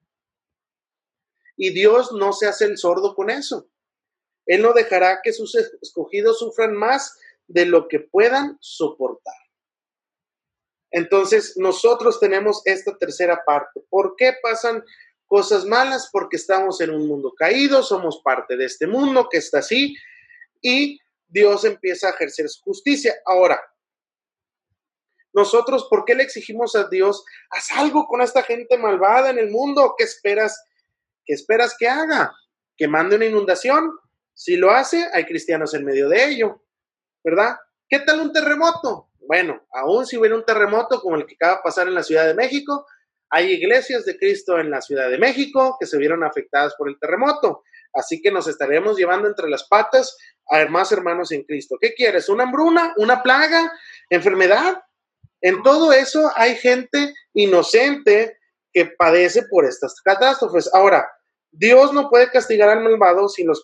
Y 1.57 1.71
Dios 1.71 2.13
no 2.13 2.33
se 2.33 2.47
hace 2.47 2.67
el 2.67 2.77
sordo 2.77 3.15
con 3.15 3.31
eso. 3.31 3.69
Él 4.47 4.63
no 4.63 4.73
dejará 4.73 5.21
que 5.23 5.33
sus 5.33 5.55
escogidos 5.55 6.39
sufran 6.39 6.75
más 6.75 7.19
de 7.49 7.67
lo 7.67 7.89
que 7.89 8.01
puedan 8.01 8.59
soportar. 8.61 9.35
Entonces, 10.97 11.59
nosotros 11.59 12.19
tenemos 12.19 12.63
esta 12.65 12.97
tercera 12.97 13.45
parte. 13.45 13.83
¿Por 13.91 14.17
qué 14.17 14.33
pasan 14.43 14.83
cosas 15.27 15.67
malas? 15.67 16.09
Porque 16.11 16.39
estamos 16.39 16.81
en 16.81 16.89
un 16.89 17.07
mundo 17.07 17.35
caído, 17.37 17.83
somos 17.83 18.23
parte 18.25 18.57
de 18.57 18.65
este 18.65 18.87
mundo 18.87 19.29
que 19.31 19.37
está 19.37 19.59
así 19.59 19.95
y 20.63 20.99
Dios 21.29 21.67
empieza 21.67 22.07
a 22.07 22.13
ejercer 22.13 22.49
su 22.49 22.63
justicia. 22.63 23.15
Ahora, 23.27 23.61
nosotros, 25.35 25.87
¿por 25.91 26.07
qué 26.07 26.15
le 26.15 26.23
exigimos 26.23 26.75
a 26.75 26.89
Dios, 26.89 27.27
haz 27.51 27.73
algo 27.73 28.07
con 28.07 28.23
esta 28.23 28.43
gente 28.43 28.79
malvada 28.79 29.29
en 29.29 29.39
el 29.39 29.51
mundo? 29.51 29.97
¿Qué 29.99 30.05
esperas? 30.05 30.65
¿Qué 31.27 31.35
esperas 31.35 31.77
que 31.79 31.87
haga? 31.87 32.35
¿Que 32.75 32.89
mande 32.89 33.17
una 33.17 33.27
inundación? 33.27 33.91
Si 34.33 34.57
lo 34.57 34.71
hace, 34.71 35.07
hay 35.13 35.27
cristianos 35.27 35.75
en 35.75 35.85
medio 35.85 36.09
de 36.09 36.25
ello, 36.25 36.63
¿verdad? 37.23 37.59
¿Qué 37.87 37.99
tal 37.99 38.21
un 38.21 38.33
terremoto? 38.33 39.06
Bueno, 39.27 39.67
aún 39.73 40.07
si 40.07 40.17
hubiera 40.17 40.37
un 40.37 40.45
terremoto 40.45 41.01
como 41.01 41.17
el 41.17 41.27
que 41.27 41.35
acaba 41.35 41.57
de 41.57 41.62
pasar 41.65 41.89
en 41.89 41.95
la 41.95 42.03
Ciudad 42.03 42.27
de 42.27 42.35
México, 42.35 42.87
hay 43.31 43.53
iglesias 43.53 44.05
de 44.05 44.17
Cristo 44.17 44.59
en 44.59 44.71
la 44.71 44.81
Ciudad 44.81 45.11
de 45.11 45.19
México 45.19 45.77
que 45.81 45.87
se 45.87 45.99
vieron 45.99 46.23
afectadas 46.23 46.75
por 46.77 46.89
el 46.89 46.99
terremoto. 46.99 47.62
Así 47.93 48.21
que 48.21 48.31
nos 48.31 48.47
estaremos 48.47 48.97
llevando 48.97 49.27
entre 49.27 49.49
las 49.49 49.67
patas 49.69 50.17
a 50.51 50.67
más 50.67 50.93
hermanos 50.93 51.33
en 51.33 51.43
Cristo. 51.45 51.77
¿Qué 51.81 51.95
quieres? 51.95 52.29
¿Una 52.29 52.45
hambruna? 52.45 52.95
¿Una 52.99 53.23
plaga? 53.23 53.73
¿Enfermedad? 54.11 54.83
En 55.41 55.62
todo 55.62 55.93
eso 55.93 56.31
hay 56.37 56.57
gente 56.57 57.15
inocente 57.35 58.39
que 58.73 58.87
padece 58.87 59.45
por 59.51 59.65
estas 59.65 60.01
catástrofes. 60.03 60.73
Ahora, 60.73 61.07
Dios 61.51 61.93
no 61.93 62.11
puede 62.11 62.31
castigar 62.31 62.69
al 62.69 62.83
malvado 62.83 63.29
sin, 63.29 63.47
los 63.47 63.62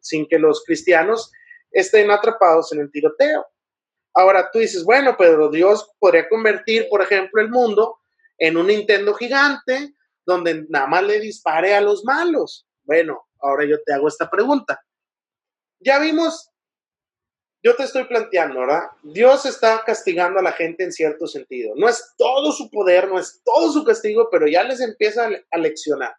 sin 0.00 0.26
que 0.28 0.38
los 0.38 0.64
cristianos 0.64 1.30
estén 1.70 2.10
atrapados 2.10 2.72
en 2.72 2.80
el 2.80 2.90
tiroteo. 2.90 3.46
Ahora 4.18 4.50
tú 4.50 4.58
dices, 4.58 4.82
bueno, 4.82 5.14
pero 5.16 5.48
Dios 5.48 5.92
podría 6.00 6.28
convertir, 6.28 6.88
por 6.90 7.00
ejemplo, 7.00 7.40
el 7.40 7.50
mundo 7.50 8.00
en 8.36 8.56
un 8.56 8.66
Nintendo 8.66 9.14
gigante 9.14 9.94
donde 10.26 10.66
nada 10.68 10.88
más 10.88 11.04
le 11.04 11.20
dispare 11.20 11.72
a 11.76 11.80
los 11.80 12.04
malos. 12.04 12.66
Bueno, 12.82 13.28
ahora 13.38 13.64
yo 13.64 13.80
te 13.80 13.92
hago 13.92 14.08
esta 14.08 14.28
pregunta. 14.28 14.84
Ya 15.78 16.00
vimos, 16.00 16.50
yo 17.62 17.76
te 17.76 17.84
estoy 17.84 18.06
planteando, 18.06 18.58
¿verdad? 18.58 18.88
Dios 19.04 19.46
está 19.46 19.84
castigando 19.86 20.40
a 20.40 20.42
la 20.42 20.50
gente 20.50 20.82
en 20.82 20.92
cierto 20.92 21.28
sentido. 21.28 21.74
No 21.76 21.88
es 21.88 22.12
todo 22.18 22.50
su 22.50 22.68
poder, 22.72 23.06
no 23.06 23.20
es 23.20 23.40
todo 23.44 23.70
su 23.70 23.84
castigo, 23.84 24.28
pero 24.32 24.48
ya 24.48 24.64
les 24.64 24.80
empieza 24.80 25.30
a 25.48 25.58
leccionar. 25.58 26.16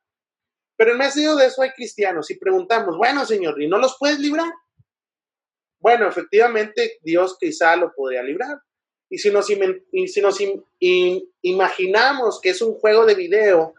Pero 0.77 0.93
en 0.93 0.99
medio 0.99 1.35
de 1.35 1.47
eso 1.47 1.63
hay 1.63 1.71
cristianos 1.71 2.31
y 2.31 2.37
preguntamos, 2.37 2.95
bueno, 2.95 3.25
Señor, 3.25 3.61
¿y 3.61 3.67
no 3.67 3.77
los 3.77 3.97
puedes 3.99 4.19
librar? 4.19 4.53
Bueno, 5.79 6.07
efectivamente, 6.07 6.99
Dios 7.01 7.37
quizá 7.39 7.75
lo 7.77 7.93
podría 7.93 8.21
librar. 8.21 8.61
Y 9.09 9.17
si 9.17 9.31
nos, 9.31 9.47
si 9.47 10.21
nos 10.21 10.37
imaginamos 11.41 12.39
que 12.41 12.49
es 12.49 12.61
un 12.61 12.75
juego 12.75 13.05
de 13.05 13.15
video 13.15 13.73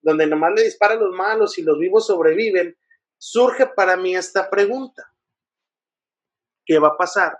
donde 0.00 0.26
nomás 0.26 0.52
le 0.54 0.62
disparan 0.62 1.00
los 1.00 1.12
malos 1.14 1.58
y 1.58 1.62
los 1.62 1.78
vivos 1.78 2.06
sobreviven, 2.06 2.76
surge 3.18 3.66
para 3.66 3.96
mí 3.96 4.14
esta 4.14 4.48
pregunta. 4.48 5.12
¿Qué 6.64 6.78
va 6.78 6.88
a 6.88 6.96
pasar 6.96 7.38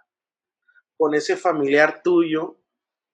con 0.97 1.15
ese 1.15 1.37
familiar 1.37 2.01
tuyo, 2.03 2.57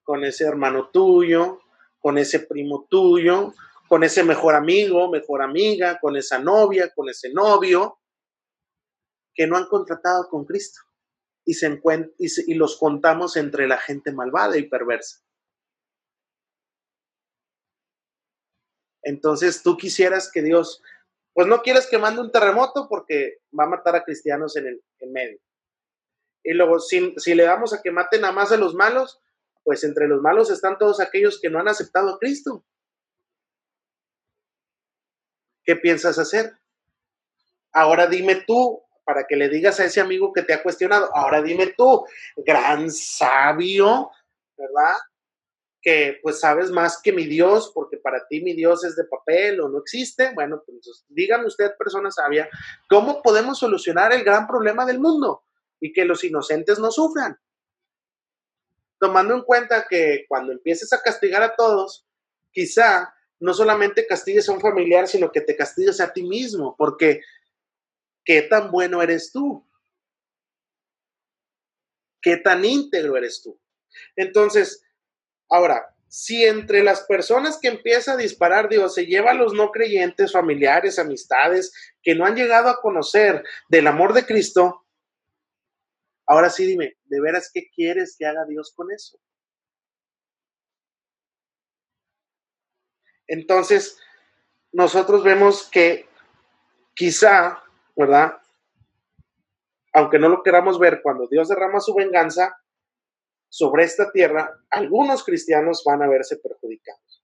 con 0.04 0.24
ese 0.24 0.44
hermano 0.44 0.88
tuyo, 0.90 1.60
con 1.98 2.16
ese 2.16 2.40
primo 2.40 2.86
tuyo, 2.88 3.52
con 3.88 4.04
ese 4.04 4.22
mejor 4.22 4.54
amigo, 4.54 5.10
mejor 5.10 5.42
amiga, 5.42 5.98
con 6.00 6.16
esa 6.16 6.38
novia, 6.38 6.90
con 6.94 7.08
ese 7.10 7.32
novio, 7.32 7.98
que 9.34 9.46
no 9.46 9.56
han 9.56 9.66
contratado 9.66 10.28
con 10.28 10.44
Cristo 10.44 10.80
y, 11.44 11.54
se 11.54 11.80
y, 12.46 12.54
los 12.54 12.76
contamos 12.78 13.36
entre 13.36 13.66
la 13.66 13.78
gente 13.78 14.12
malvada 14.12 14.56
y 14.56 14.68
perversa. 14.68 15.20
Entonces 19.02 19.62
tú 19.62 19.76
quisieras 19.76 20.30
que 20.30 20.42
Dios, 20.42 20.82
pues 21.32 21.48
no 21.48 21.62
quieres 21.62 21.88
que 21.88 21.98
mande 21.98 22.20
un 22.20 22.30
terremoto 22.30 22.88
porque 22.88 23.40
va 23.58 23.64
a 23.64 23.70
matar 23.70 23.96
a 23.96 24.04
cristianos 24.04 24.56
en 24.56 24.66
el 24.66 25.10
medio. 25.10 25.40
Y 26.44 26.54
luego, 26.54 26.80
si, 26.80 27.14
si 27.18 27.34
le 27.34 27.44
damos 27.44 27.72
a 27.72 27.82
que 27.82 27.90
maten 27.90 28.24
a 28.24 28.32
más 28.32 28.52
a 28.52 28.56
los 28.56 28.74
malos, 28.74 29.20
pues 29.62 29.84
entre 29.84 30.08
los 30.08 30.20
malos 30.20 30.50
están 30.50 30.78
todos 30.78 31.00
aquellos 31.00 31.40
que 31.40 31.50
no 31.50 31.60
han 31.60 31.68
aceptado 31.68 32.10
a 32.10 32.18
Cristo. 32.18 32.64
¿Qué 35.64 35.76
piensas 35.76 36.18
hacer? 36.18 36.58
Ahora 37.72 38.08
dime 38.08 38.42
tú, 38.46 38.82
para 39.04 39.26
que 39.26 39.36
le 39.36 39.48
digas 39.48 39.80
a 39.80 39.84
ese 39.84 40.00
amigo 40.00 40.32
que 40.32 40.42
te 40.42 40.52
ha 40.52 40.62
cuestionado, 40.62 41.14
ahora 41.14 41.42
dime 41.42 41.74
tú, 41.76 42.04
gran 42.36 42.90
sabio, 42.90 44.10
¿verdad? 44.56 44.94
Que 45.80 46.18
pues 46.22 46.40
sabes 46.40 46.70
más 46.70 47.00
que 47.02 47.12
mi 47.12 47.24
Dios, 47.24 47.72
porque 47.74 47.96
para 47.96 48.26
ti 48.28 48.40
mi 48.40 48.54
Dios 48.54 48.84
es 48.84 48.94
de 48.96 49.04
papel 49.04 49.60
o 49.60 49.68
no 49.68 49.78
existe. 49.78 50.32
Bueno, 50.34 50.62
pues 50.64 51.04
dígame 51.08 51.46
usted, 51.46 51.72
persona 51.76 52.10
sabia, 52.10 52.48
¿cómo 52.88 53.22
podemos 53.22 53.58
solucionar 53.58 54.12
el 54.12 54.24
gran 54.24 54.46
problema 54.46 54.86
del 54.86 55.00
mundo 55.00 55.42
y 55.80 55.92
que 55.92 56.04
los 56.04 56.22
inocentes 56.24 56.78
no 56.78 56.90
sufran? 56.90 57.38
Tomando 58.98 59.34
en 59.34 59.42
cuenta 59.42 59.86
que 59.88 60.24
cuando 60.28 60.52
empieces 60.52 60.92
a 60.92 61.02
castigar 61.02 61.42
a 61.42 61.56
todos, 61.56 62.06
quizá 62.52 63.12
no 63.40 63.52
solamente 63.52 64.06
castigues 64.06 64.48
a 64.48 64.52
un 64.52 64.60
familiar, 64.60 65.08
sino 65.08 65.32
que 65.32 65.40
te 65.40 65.56
castigues 65.56 66.00
a 66.00 66.12
ti 66.12 66.22
mismo, 66.22 66.76
porque 66.78 67.22
¿qué 68.24 68.42
tan 68.42 68.70
bueno 68.70 69.02
eres 69.02 69.30
tú? 69.32 69.66
¿Qué 72.20 72.36
tan 72.36 72.64
íntegro 72.64 73.16
eres 73.16 73.42
tú? 73.42 73.60
Entonces, 74.16 74.84
ahora, 75.48 75.94
si 76.08 76.44
entre 76.44 76.84
las 76.84 77.02
personas 77.04 77.58
que 77.58 77.68
empieza 77.68 78.12
a 78.12 78.16
disparar 78.16 78.68
Dios 78.68 78.94
se 78.94 79.06
lleva 79.06 79.30
a 79.30 79.34
los 79.34 79.54
no 79.54 79.70
creyentes, 79.70 80.32
familiares, 80.32 80.98
amistades, 80.98 81.72
que 82.02 82.14
no 82.14 82.26
han 82.26 82.36
llegado 82.36 82.68
a 82.68 82.80
conocer 82.80 83.42
del 83.68 83.86
amor 83.86 84.12
de 84.12 84.26
Cristo, 84.26 84.86
ahora 86.26 86.50
sí 86.50 86.66
dime, 86.66 86.98
¿de 87.04 87.20
veras 87.20 87.50
qué 87.52 87.70
quieres 87.74 88.14
que 88.18 88.26
haga 88.26 88.44
Dios 88.44 88.72
con 88.76 88.92
eso? 88.92 89.18
Entonces, 93.26 93.98
nosotros 94.72 95.24
vemos 95.24 95.68
que 95.70 96.06
quizá, 96.94 97.61
¿verdad? 97.96 98.34
Aunque 99.92 100.18
no 100.18 100.28
lo 100.28 100.42
queramos 100.42 100.78
ver, 100.78 101.00
cuando 101.02 101.26
Dios 101.28 101.48
derrama 101.48 101.80
su 101.80 101.94
venganza 101.94 102.56
sobre 103.48 103.84
esta 103.84 104.10
tierra, 104.10 104.50
algunos 104.70 105.24
cristianos 105.24 105.82
van 105.84 106.02
a 106.02 106.08
verse 106.08 106.38
perjudicados. 106.38 107.22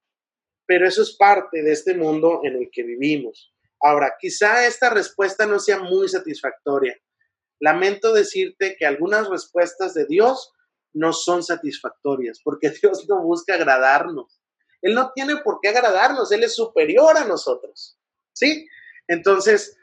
Pero 0.67 0.87
eso 0.87 1.03
es 1.03 1.17
parte 1.17 1.63
de 1.63 1.73
este 1.73 1.95
mundo 1.95 2.41
en 2.45 2.57
el 2.57 2.69
que 2.71 2.83
vivimos. 2.83 3.55
Ahora, 3.81 4.15
quizá 4.21 4.67
esta 4.67 4.91
respuesta 4.91 5.47
no 5.47 5.59
sea 5.59 5.79
muy 5.79 6.09
satisfactoria. 6.09 6.97
Lamento 7.61 8.13
decirte 8.13 8.77
que 8.79 8.85
algunas 8.85 9.29
respuestas 9.29 9.95
de 9.95 10.05
Dios 10.05 10.53
no 10.93 11.13
son 11.13 11.43
satisfactorias, 11.43 12.41
porque 12.43 12.71
Dios 12.83 13.07
no 13.09 13.23
busca 13.23 13.55
agradarnos. 13.55 14.43
Él 14.83 14.95
no 14.95 15.13
tiene 15.15 15.39
por 15.39 15.59
qué 15.61 15.71
agradarnos, 15.71 16.31
Él 16.31 16.45
es 16.45 16.55
superior 16.55 17.17
a 17.17 17.25
nosotros. 17.25 17.99
¿Sí? 18.33 18.69
Entonces, 19.09 19.77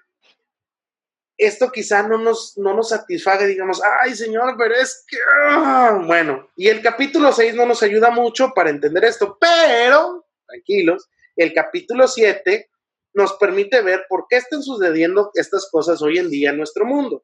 esto 1.38 1.72
quizá 1.72 2.08
no 2.08 2.18
nos, 2.18 2.58
no 2.58 2.74
nos 2.74 2.90
satisfaga, 2.90 3.46
digamos, 3.46 3.82
ay 4.02 4.16
Señor, 4.16 4.56
pero 4.58 4.76
es 4.76 5.06
que, 5.08 5.18
ah". 5.50 6.02
bueno, 6.06 6.50
y 6.56 6.70
el 6.70 6.82
capítulo 6.82 7.32
6 7.32 7.56
no 7.56 7.66
nos 7.66 7.84
ayuda 7.84 8.10
mucho 8.10 8.52
para 8.56 8.70
entender 8.70 9.04
esto, 9.04 9.38
pero, 9.40 10.26
tranquilos, 10.48 11.10
el 11.36 11.54
capítulo 11.54 12.08
7 12.08 12.70
nos 13.14 13.34
permite 13.34 13.82
ver 13.82 14.06
por 14.10 14.26
qué 14.30 14.38
están 14.38 14.62
sucediendo 14.62 15.32
estas 15.34 15.70
cosas 15.72 16.02
hoy 16.02 16.18
en 16.18 16.30
día 16.30 16.50
en 16.52 16.58
nuestro 16.58 16.86
mundo. 16.86 17.24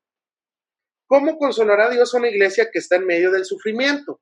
¿Cómo 1.05 1.37
consolará 1.37 1.89
Dios 1.89 2.13
a 2.13 2.17
una 2.17 2.29
iglesia 2.29 2.69
que 2.71 2.79
está 2.79 2.95
en 2.95 3.05
medio 3.05 3.31
del 3.31 3.43
sufrimiento? 3.43 4.21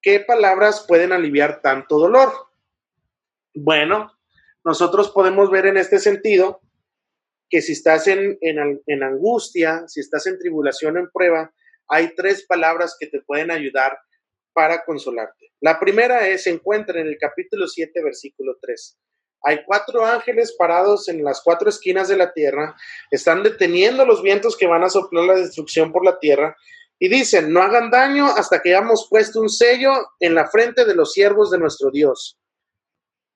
¿Qué 0.00 0.18
palabras 0.18 0.84
pueden 0.88 1.12
aliviar 1.12 1.62
tanto 1.62 1.98
dolor? 1.98 2.32
Bueno, 3.54 4.12
nosotros 4.64 5.10
podemos 5.10 5.50
ver 5.50 5.66
en 5.66 5.76
este 5.76 6.00
sentido 6.00 6.60
que 7.52 7.60
si 7.60 7.72
estás 7.72 8.06
en, 8.06 9.02
angustia, 9.02 9.84
si 9.86 10.00
estás 10.00 10.26
en 10.26 10.38
tribulación, 10.38 10.96
en 10.96 11.10
prueba, 11.10 11.52
hay 11.86 12.14
tres 12.16 12.46
palabras 12.46 12.96
que 12.98 13.08
te 13.08 13.20
pueden 13.20 13.50
ayudar 13.50 13.98
para 14.54 14.82
consolarte. 14.86 15.52
La 15.60 15.78
primera 15.78 16.26
es, 16.26 16.44
se 16.44 16.50
en 16.50 17.06
el 17.06 17.18
capítulo 17.20 17.68
7, 17.68 18.02
versículo 18.02 18.56
3. 18.58 18.98
Hay 19.42 19.64
cuatro 19.66 20.06
ángeles 20.06 20.56
parados 20.56 21.10
en 21.10 21.22
las 21.22 21.42
cuatro 21.44 21.68
esquinas 21.68 22.08
de 22.08 22.16
la 22.16 22.32
tierra, 22.32 22.74
están 23.10 23.42
deteniendo 23.42 24.06
los 24.06 24.22
vientos 24.22 24.56
que 24.56 24.66
van 24.66 24.84
a 24.84 24.88
soplar 24.88 25.26
la 25.26 25.34
destrucción 25.34 25.92
por 25.92 26.06
la 26.06 26.18
tierra 26.18 26.56
y 26.98 27.10
dicen, 27.10 27.52
no 27.52 27.60
hagan 27.60 27.90
daño 27.90 28.28
hasta 28.28 28.62
que 28.62 28.70
hayamos 28.70 29.08
puesto 29.10 29.40
un 29.40 29.50
sello 29.50 29.92
en 30.20 30.34
la 30.34 30.46
frente 30.46 30.86
de 30.86 30.94
los 30.94 31.12
siervos 31.12 31.50
de 31.50 31.58
nuestro 31.58 31.90
Dios. 31.90 32.38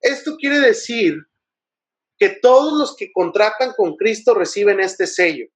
Esto 0.00 0.38
quiere 0.38 0.60
decir 0.60 1.18
que 2.18 2.30
todos 2.30 2.72
los 2.72 2.96
que 2.96 3.12
contratan 3.12 3.72
con 3.76 3.96
Cristo 3.96 4.34
reciben 4.34 4.80
este 4.80 5.06
sello. 5.06 5.46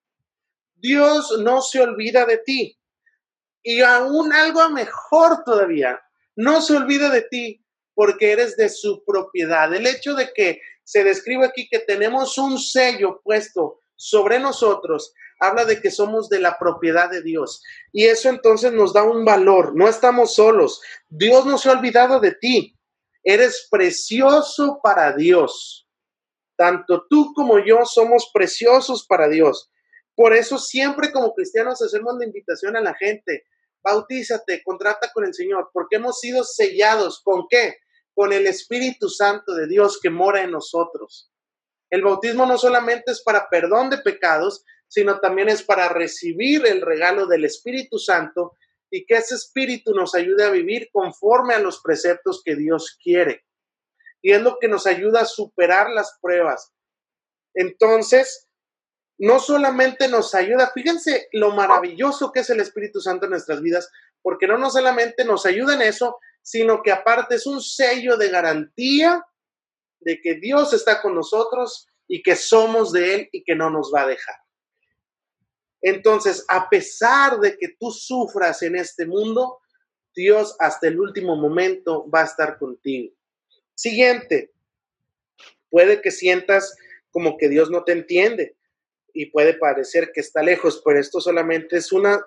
Dios 0.74 1.38
no 1.40 1.62
se 1.62 1.80
olvida 1.80 2.24
de 2.24 2.38
ti. 2.38 2.78
Y 3.62 3.82
aún 3.82 4.32
algo 4.32 4.68
mejor 4.70 5.44
todavía, 5.44 6.00
no 6.36 6.62
se 6.62 6.76
olvida 6.76 7.10
de 7.10 7.22
ti 7.22 7.64
porque 7.94 8.32
eres 8.32 8.56
de 8.56 8.70
su 8.70 9.04
propiedad. 9.04 9.74
El 9.74 9.86
hecho 9.86 10.14
de 10.14 10.32
que 10.32 10.60
se 10.84 11.04
describe 11.04 11.44
aquí 11.46 11.68
que 11.68 11.80
tenemos 11.80 12.38
un 12.38 12.58
sello 12.58 13.20
puesto 13.22 13.80
sobre 13.94 14.38
nosotros, 14.38 15.12
habla 15.38 15.66
de 15.66 15.80
que 15.80 15.90
somos 15.90 16.30
de 16.30 16.40
la 16.40 16.58
propiedad 16.58 17.10
de 17.10 17.22
Dios. 17.22 17.62
Y 17.92 18.06
eso 18.06 18.30
entonces 18.30 18.72
nos 18.72 18.94
da 18.94 19.02
un 19.02 19.24
valor. 19.24 19.76
No 19.76 19.88
estamos 19.88 20.34
solos. 20.34 20.80
Dios 21.08 21.44
no 21.44 21.58
se 21.58 21.68
ha 21.68 21.72
olvidado 21.72 22.20
de 22.20 22.34
ti. 22.34 22.76
Eres 23.22 23.68
precioso 23.70 24.80
para 24.82 25.12
Dios. 25.14 25.86
Tanto 26.60 27.06
tú 27.08 27.32
como 27.32 27.58
yo 27.64 27.86
somos 27.86 28.30
preciosos 28.34 29.06
para 29.06 29.30
Dios. 29.30 29.70
Por 30.14 30.34
eso 30.34 30.58
siempre 30.58 31.10
como 31.10 31.32
cristianos 31.32 31.80
hacemos 31.80 32.16
la 32.18 32.26
invitación 32.26 32.76
a 32.76 32.82
la 32.82 32.92
gente, 32.92 33.46
bautízate, 33.82 34.62
contrata 34.62 35.10
con 35.14 35.24
el 35.24 35.32
Señor, 35.32 35.70
porque 35.72 35.96
hemos 35.96 36.20
sido 36.20 36.44
sellados. 36.44 37.22
¿Con 37.24 37.46
qué? 37.48 37.78
Con 38.12 38.34
el 38.34 38.46
Espíritu 38.46 39.08
Santo 39.08 39.54
de 39.54 39.68
Dios 39.68 39.98
que 40.02 40.10
mora 40.10 40.42
en 40.42 40.50
nosotros. 40.50 41.32
El 41.88 42.02
bautismo 42.02 42.44
no 42.44 42.58
solamente 42.58 43.12
es 43.12 43.22
para 43.22 43.48
perdón 43.48 43.88
de 43.88 43.96
pecados, 43.96 44.62
sino 44.86 45.18
también 45.18 45.48
es 45.48 45.62
para 45.62 45.88
recibir 45.88 46.66
el 46.66 46.82
regalo 46.82 47.26
del 47.26 47.46
Espíritu 47.46 47.98
Santo 47.98 48.52
y 48.90 49.06
que 49.06 49.14
ese 49.14 49.34
Espíritu 49.34 49.94
nos 49.94 50.14
ayude 50.14 50.44
a 50.44 50.50
vivir 50.50 50.90
conforme 50.92 51.54
a 51.54 51.58
los 51.58 51.80
preceptos 51.80 52.42
que 52.44 52.54
Dios 52.54 52.98
quiere. 53.02 53.46
Y 54.22 54.32
es 54.32 54.42
lo 54.42 54.58
que 54.60 54.68
nos 54.68 54.86
ayuda 54.86 55.22
a 55.22 55.26
superar 55.26 55.90
las 55.90 56.18
pruebas. 56.20 56.72
Entonces, 57.54 58.48
no 59.18 59.38
solamente 59.38 60.08
nos 60.08 60.34
ayuda, 60.34 60.70
fíjense 60.72 61.28
lo 61.32 61.52
maravilloso 61.52 62.32
que 62.32 62.40
es 62.40 62.50
el 62.50 62.60
Espíritu 62.60 63.00
Santo 63.00 63.26
en 63.26 63.32
nuestras 63.32 63.60
vidas, 63.60 63.90
porque 64.22 64.46
no, 64.46 64.56
no 64.56 64.70
solamente 64.70 65.24
nos 65.24 65.44
ayuda 65.46 65.74
en 65.74 65.82
eso, 65.82 66.18
sino 66.42 66.82
que 66.82 66.92
aparte 66.92 67.34
es 67.34 67.46
un 67.46 67.60
sello 67.60 68.16
de 68.16 68.30
garantía 68.30 69.24
de 70.00 70.20
que 70.20 70.36
Dios 70.36 70.72
está 70.72 71.02
con 71.02 71.14
nosotros 71.14 71.86
y 72.08 72.22
que 72.22 72.34
somos 72.34 72.92
de 72.92 73.14
Él 73.14 73.28
y 73.32 73.44
que 73.44 73.54
no 73.54 73.70
nos 73.70 73.92
va 73.94 74.02
a 74.02 74.06
dejar. 74.06 74.36
Entonces, 75.82 76.44
a 76.48 76.68
pesar 76.68 77.38
de 77.40 77.56
que 77.56 77.76
tú 77.78 77.90
sufras 77.90 78.62
en 78.62 78.76
este 78.76 79.06
mundo, 79.06 79.60
Dios 80.14 80.56
hasta 80.58 80.88
el 80.88 81.00
último 81.00 81.36
momento 81.36 82.08
va 82.10 82.22
a 82.22 82.24
estar 82.24 82.58
contigo. 82.58 83.14
Siguiente, 83.80 84.52
puede 85.70 86.02
que 86.02 86.10
sientas 86.10 86.76
como 87.10 87.38
que 87.38 87.48
Dios 87.48 87.70
no 87.70 87.82
te 87.82 87.92
entiende 87.92 88.54
y 89.14 89.30
puede 89.30 89.54
parecer 89.54 90.12
que 90.12 90.20
está 90.20 90.42
lejos, 90.42 90.82
pero 90.84 91.00
esto 91.00 91.18
solamente 91.18 91.78
es 91.78 91.90
una, 91.90 92.20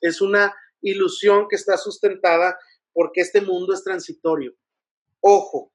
es 0.00 0.20
una 0.20 0.54
ilusión 0.80 1.48
que 1.48 1.56
está 1.56 1.76
sustentada 1.76 2.56
porque 2.92 3.22
este 3.22 3.40
mundo 3.40 3.74
es 3.74 3.82
transitorio. 3.82 4.54
Ojo, 5.18 5.72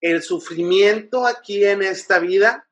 el 0.00 0.22
sufrimiento 0.22 1.26
aquí 1.26 1.64
en 1.64 1.82
esta 1.82 2.20
vida 2.20 2.70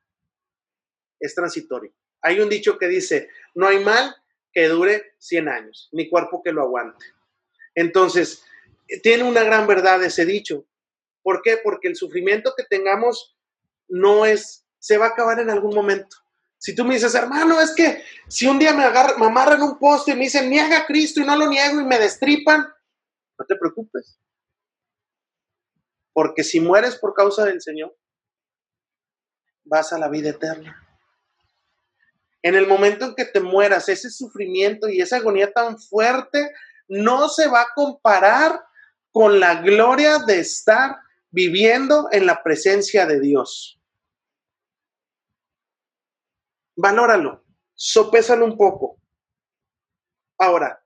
es 1.19 1.35
transitorio. 1.35 1.93
Hay 2.21 2.39
un 2.39 2.47
dicho 2.47 2.77
que 2.77 2.87
dice, 2.87 3.27
no 3.53 3.67
hay 3.67 3.83
mal 3.83 4.15
que 4.53 4.69
dure 4.69 5.13
100 5.17 5.49
años, 5.49 5.89
ni 5.91 6.09
cuerpo 6.09 6.41
que 6.41 6.53
lo 6.53 6.61
aguante. 6.61 7.05
Entonces, 7.75 8.45
tiene 9.03 9.25
una 9.25 9.43
gran 9.43 9.67
verdad 9.67 10.01
ese 10.05 10.25
dicho. 10.25 10.65
¿Por 11.23 11.41
qué? 11.41 11.57
Porque 11.63 11.87
el 11.87 11.95
sufrimiento 11.95 12.53
que 12.55 12.63
tengamos 12.63 13.37
no 13.87 14.25
es, 14.25 14.65
se 14.79 14.97
va 14.97 15.07
a 15.07 15.09
acabar 15.09 15.39
en 15.39 15.49
algún 15.49 15.73
momento. 15.75 16.17
Si 16.57 16.75
tú 16.75 16.83
me 16.83 16.95
dices, 16.95 17.15
hermano, 17.15 17.59
es 17.61 17.73
que 17.73 18.03
si 18.27 18.45
un 18.45 18.59
día 18.59 18.73
me, 18.73 18.83
agarran, 18.83 19.19
me 19.19 19.27
amarran 19.27 19.61
un 19.61 19.79
poste 19.79 20.11
y 20.11 20.15
me 20.15 20.23
dicen, 20.23 20.49
niega 20.49 20.79
a 20.79 20.85
Cristo 20.85 21.21
y 21.21 21.25
no 21.25 21.35
lo 21.37 21.47
niego 21.47 21.79
y 21.79 21.85
me 21.85 21.97
destripan, 21.97 22.67
no 23.37 23.45
te 23.45 23.55
preocupes. 23.55 24.19
Porque 26.11 26.43
si 26.43 26.59
mueres 26.59 26.97
por 26.97 27.13
causa 27.13 27.45
del 27.45 27.61
Señor, 27.61 27.95
vas 29.63 29.93
a 29.93 29.97
la 29.97 30.09
vida 30.09 30.29
eterna. 30.31 30.85
En 32.41 32.55
el 32.55 32.67
momento 32.67 33.05
en 33.05 33.15
que 33.15 33.25
te 33.25 33.39
mueras, 33.39 33.87
ese 33.89 34.09
sufrimiento 34.09 34.89
y 34.89 35.01
esa 35.01 35.17
agonía 35.17 35.51
tan 35.51 35.79
fuerte 35.79 36.51
no 36.87 37.29
se 37.29 37.47
va 37.47 37.61
a 37.61 37.73
comparar 37.75 38.61
con 39.11 39.39
la 39.39 39.61
gloria 39.61 40.19
de 40.19 40.39
estar 40.39 40.97
viviendo 41.31 42.07
en 42.11 42.25
la 42.25 42.43
presencia 42.43 43.05
de 43.05 43.19
Dios 43.19 43.79
valóralo, 46.79 47.43
sopésalo 47.75 48.45
un 48.45 48.57
poco. 48.57 49.01
Ahora, 50.37 50.81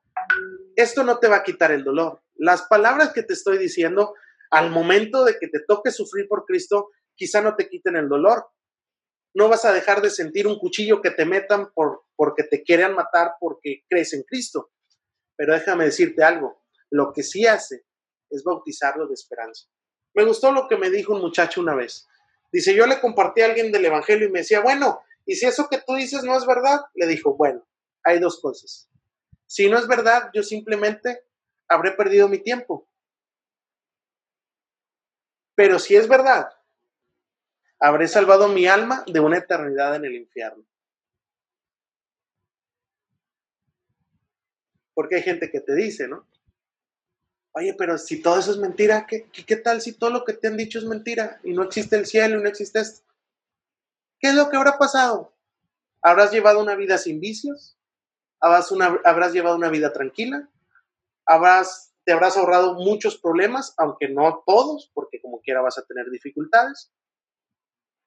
esto 0.75 1.03
no 1.03 1.19
te 1.19 1.27
va 1.27 1.37
a 1.37 1.43
quitar 1.43 1.71
el 1.71 1.83
dolor. 1.83 2.23
Las 2.35 2.63
palabras 2.63 3.13
que 3.13 3.21
te 3.21 3.33
estoy 3.33 3.59
diciendo, 3.59 4.15
al 4.49 4.71
momento 4.71 5.23
de 5.23 5.37
que 5.39 5.47
te 5.47 5.59
toque 5.59 5.91
sufrir 5.91 6.27
por 6.27 6.45
Cristo, 6.45 6.89
quizá 7.15 7.41
no 7.41 7.55
te 7.55 7.69
quiten 7.69 7.95
el 7.95 8.09
dolor. 8.09 8.47
No 9.35 9.49
vas 9.49 9.65
a 9.65 9.73
dejar 9.73 10.01
de 10.01 10.09
sentir 10.09 10.47
un 10.47 10.57
cuchillo 10.57 11.01
que 11.01 11.11
te 11.11 11.25
metan 11.25 11.71
por, 11.73 12.05
porque 12.15 12.43
te 12.43 12.63
quieren 12.63 12.93
matar 12.95 13.35
porque 13.39 13.83
crees 13.87 14.13
en 14.13 14.23
Cristo. 14.23 14.71
Pero 15.35 15.53
déjame 15.53 15.85
decirte 15.85 16.23
algo, 16.23 16.63
lo 16.89 17.13
que 17.13 17.21
sí 17.21 17.45
hace 17.45 17.85
es 18.31 18.43
bautizarlo 18.43 19.07
de 19.07 19.13
esperanza. 19.13 19.67
Me 20.13 20.25
gustó 20.25 20.51
lo 20.51 20.67
que 20.67 20.77
me 20.77 20.89
dijo 20.89 21.13
un 21.13 21.21
muchacho 21.21 21.61
una 21.61 21.75
vez. 21.75 22.07
Dice, 22.51 22.75
yo 22.75 22.85
le 22.85 22.99
compartí 22.99 23.41
a 23.41 23.45
alguien 23.45 23.71
del 23.71 23.85
Evangelio 23.85 24.27
y 24.27 24.31
me 24.31 24.39
decía, 24.39 24.61
bueno, 24.61 25.01
y 25.25 25.35
si 25.35 25.45
eso 25.45 25.67
que 25.69 25.79
tú 25.79 25.95
dices 25.95 26.23
no 26.23 26.37
es 26.37 26.45
verdad, 26.45 26.81
le 26.93 27.07
dijo, 27.07 27.35
bueno, 27.35 27.65
hay 28.03 28.19
dos 28.19 28.39
cosas. 28.39 28.89
Si 29.47 29.69
no 29.69 29.77
es 29.77 29.87
verdad, 29.87 30.29
yo 30.33 30.43
simplemente 30.43 31.23
habré 31.67 31.91
perdido 31.91 32.27
mi 32.27 32.39
tiempo. 32.39 32.87
Pero 35.55 35.79
si 35.79 35.95
es 35.95 36.07
verdad, 36.07 36.49
habré 37.79 38.07
salvado 38.07 38.47
mi 38.47 38.67
alma 38.67 39.03
de 39.07 39.19
una 39.19 39.37
eternidad 39.37 39.95
en 39.95 40.05
el 40.05 40.15
infierno. 40.15 40.63
Porque 44.93 45.15
hay 45.15 45.21
gente 45.23 45.49
que 45.49 45.59
te 45.59 45.75
dice, 45.75 46.07
¿no? 46.07 46.27
Oye, 47.55 47.75
pero 47.75 47.97
si 47.99 48.21
todo 48.21 48.39
eso 48.39 48.51
es 48.51 48.57
mentira, 48.57 49.05
¿qué, 49.05 49.29
¿qué, 49.29 49.55
tal 49.55 49.79
si 49.79 49.93
todo 49.93 50.09
lo 50.09 50.23
que 50.25 50.33
te 50.33 50.47
han 50.47 50.57
dicho 50.57 50.79
es 50.79 50.85
mentira 50.85 51.39
y 51.43 51.53
no 51.53 51.63
existe 51.63 51.95
el 51.95 52.07
cielo 52.07 52.39
y 52.39 52.41
no 52.43 52.49
existe 52.49 52.79
esto? 52.79 53.05
¿Qué 54.19 54.29
es 54.29 54.35
lo 54.35 54.49
que 54.49 54.57
habrá 54.57 54.79
pasado? 54.79 55.35
¿Habrás 56.01 56.31
llevado 56.31 56.59
una 56.59 56.75
vida 56.75 56.97
sin 56.97 57.19
vicios? 57.19 57.77
¿Habrás, 58.41 58.71
una, 58.71 58.99
habrás 59.05 59.33
llevado 59.33 59.55
una 59.55 59.69
vida 59.69 59.93
tranquila? 59.93 60.49
¿Habrás, 61.27 61.93
¿Te 62.03 62.11
habrás 62.11 62.37
ahorrado 62.37 62.73
muchos 62.73 63.19
problemas, 63.19 63.75
aunque 63.77 64.09
no 64.09 64.43
todos, 64.47 64.89
porque 64.93 65.21
como 65.21 65.39
quiera 65.41 65.61
vas 65.61 65.77
a 65.77 65.85
tener 65.85 66.09
dificultades? 66.09 66.91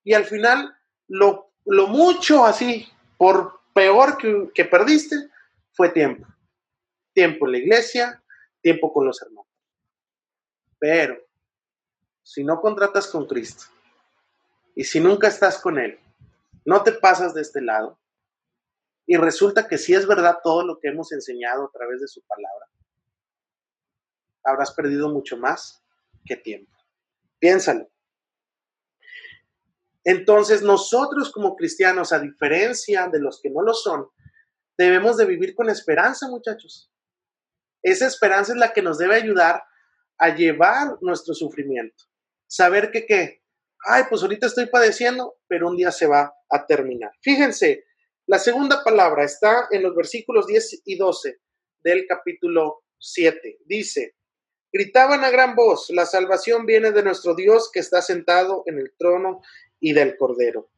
Y 0.03 0.15
al 0.15 0.25
final, 0.25 0.77
lo, 1.07 1.53
lo 1.65 1.87
mucho 1.87 2.45
así, 2.45 2.89
por 3.17 3.61
peor 3.73 4.19
que, 4.19 4.51
que 4.53 4.65
perdiste, 4.65 5.17
fue 5.73 5.91
tiempo. 5.91 6.27
Tiempo 7.15 7.47
en 7.47 7.53
la 7.53 7.59
iglesia, 7.59 8.23
tiempo 8.67 8.93
con 8.93 9.07
los 9.07 9.23
hermanos. 9.23 9.47
Pero, 10.81 11.25
si 12.21 12.43
no 12.43 12.61
contratas 12.61 13.07
con 13.07 13.25
Cristo 13.25 13.67
y 14.75 14.83
si 14.83 14.99
nunca 14.99 15.29
estás 15.29 15.61
con 15.61 15.79
Él, 15.79 16.01
no 16.65 16.83
te 16.83 16.91
pasas 16.91 17.33
de 17.33 17.43
este 17.43 17.61
lado 17.61 17.97
y 19.07 19.17
resulta 19.19 19.69
que 19.69 19.79
si 19.79 19.95
es 19.95 20.05
verdad 20.05 20.39
todo 20.43 20.67
lo 20.67 20.81
que 20.81 20.89
hemos 20.89 21.13
enseñado 21.13 21.67
a 21.67 21.71
través 21.71 22.01
de 22.01 22.09
su 22.09 22.21
palabra, 22.23 22.67
habrás 24.43 24.73
perdido 24.73 25.11
mucho 25.11 25.37
más 25.37 25.81
que 26.25 26.35
tiempo. 26.35 26.77
Piénsalo. 27.39 27.89
Entonces 30.03 30.63
nosotros 30.63 31.31
como 31.31 31.55
cristianos, 31.55 32.13
a 32.13 32.19
diferencia 32.19 33.07
de 33.07 33.21
los 33.21 33.41
que 33.41 33.51
no 33.51 33.63
lo 33.63 33.75
son, 33.75 34.09
debemos 34.77 35.17
de 35.17 35.27
vivir 35.27 35.55
con 35.55 35.71
esperanza, 35.71 36.29
muchachos. 36.29 36.91
Esa 37.87 38.09
esperanza 38.09 38.53
es 38.53 38.59
la 38.59 38.73
que 38.73 38.83
nos 38.83 38.99
debe 38.99 39.15
ayudar 39.15 39.63
a 40.19 40.35
llevar 40.35 40.99
nuestro 41.03 41.35
sufrimiento. 41.35 42.03
Saber 42.49 42.91
que 42.91 43.07
qué, 43.07 43.45
ay, 43.85 44.03
pues 44.11 44.23
ahorita 44.23 44.49
estoy 44.49 44.67
padeciendo, 44.67 45.37
pero 45.47 45.69
un 45.69 45.77
día 45.77 45.93
se 45.93 46.09
va 46.09 46.35
a 46.51 46.67
terminar. 46.67 47.13
Fíjense, 47.23 47.85
la 48.27 48.41
segunda 48.41 48.83
palabra 48.83 49.23
está 49.23 49.69
en 49.71 49.85
los 49.85 49.95
versículos 49.95 50.49
10 50.49 50.83
y 50.85 50.97
12 50.97 51.39
del 51.85 52.07
capítulo 52.09 52.83
7. 52.99 53.59
Dice, 53.67 54.17
gritaban 54.73 55.23
a 55.23 55.31
gran 55.31 55.55
voz, 55.55 55.89
la 55.91 56.07
salvación 56.07 56.67
viene 56.67 56.91
de 56.91 57.05
nuestro 57.05 57.37
Dios 57.37 57.71
que 57.73 57.79
está 57.79 58.03
sentado 58.03 58.65
en 58.67 58.81
el 58.81 58.95
trono 58.99 59.43
y 59.79 59.93
del 59.93 60.17
Cordero. 60.17 60.73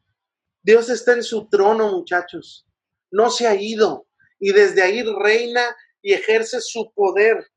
Dios 0.61 0.91
está 0.91 1.13
en 1.13 1.23
su 1.23 1.49
trono, 1.49 1.91
muchachos. 1.91 2.67
No 3.09 3.31
se 3.31 3.47
ha 3.47 3.55
ido. 3.55 4.05
Y 4.39 4.51
desde 4.53 4.83
ahí 4.83 5.01
reina 5.01 5.75
y 6.01 6.13
ejerce 6.13 6.61
su 6.61 6.91
poder. 6.93 7.47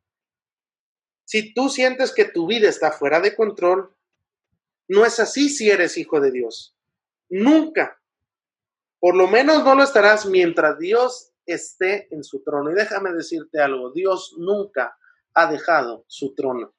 Si 1.25 1.55
tú 1.55 1.69
sientes 1.69 2.13
que 2.13 2.25
tu 2.25 2.47
vida 2.47 2.69
está 2.69 2.93
fuera 2.93 3.21
de 3.21 3.35
control, 3.35 3.95
no 4.89 5.07
es 5.07 5.21
así 5.21 5.49
si 5.49 5.71
eres 5.71 5.97
hijo 5.97 6.21
de 6.21 6.31
Dios. 6.31 6.77
Nunca. 7.29 8.01
Por 9.01 9.17
lo 9.17 9.27
menos 9.27 9.65
no 9.65 9.75
lo 9.75 9.83
estarás 9.83 10.27
mientras 10.27 10.79
Dios 10.79 11.33
esté 11.47 12.09
en 12.15 12.23
su 12.25 12.43
trono. 12.43 12.71
Y 12.71 12.75
déjame 12.75 13.13
decirte 13.13 13.61
algo, 13.61 13.91
Dios 13.93 14.35
nunca 14.39 14.97
ha 15.35 15.51
dejado 15.51 16.05
su 16.09 16.35
trono. 16.35 16.75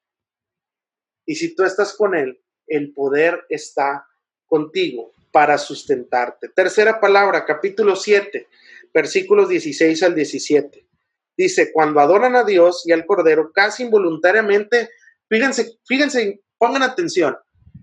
Y 1.26 1.36
si 1.36 1.56
tú 1.56 1.64
estás 1.64 1.96
con 1.96 2.16
Él, 2.16 2.42
el 2.68 2.94
poder 2.94 3.46
está 3.50 4.08
contigo 4.46 5.12
para 5.32 5.58
sustentarte. 5.58 6.50
Tercera 6.50 7.00
palabra, 7.00 7.46
capítulo 7.46 7.96
7, 7.96 8.48
versículos 8.94 9.50
16 9.50 10.04
al 10.04 10.16
17. 10.16 10.83
Dice, 11.36 11.72
cuando 11.74 12.00
adoran 12.00 12.36
a 12.36 12.44
Dios 12.44 12.84
y 12.86 12.92
al 12.92 13.06
Cordero, 13.06 13.52
casi 13.54 13.84
involuntariamente, 13.84 14.90
fíjense, 15.28 15.80
fíjense, 15.86 16.42
pongan 16.58 16.84
atención. 16.84 17.38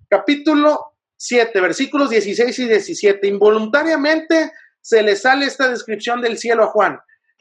Capítulo 0.08 0.94
7, 1.16 1.60
versículos 1.60 2.10
16 2.10 2.58
y 2.58 2.68
17, 2.68 3.26
involuntariamente 3.26 4.52
se 4.80 5.02
le 5.02 5.16
sale 5.16 5.46
esta 5.46 5.68
descripción 5.68 6.20
del 6.20 6.38
cielo 6.38 6.64
a 6.64 6.68
Juan. 6.68 6.98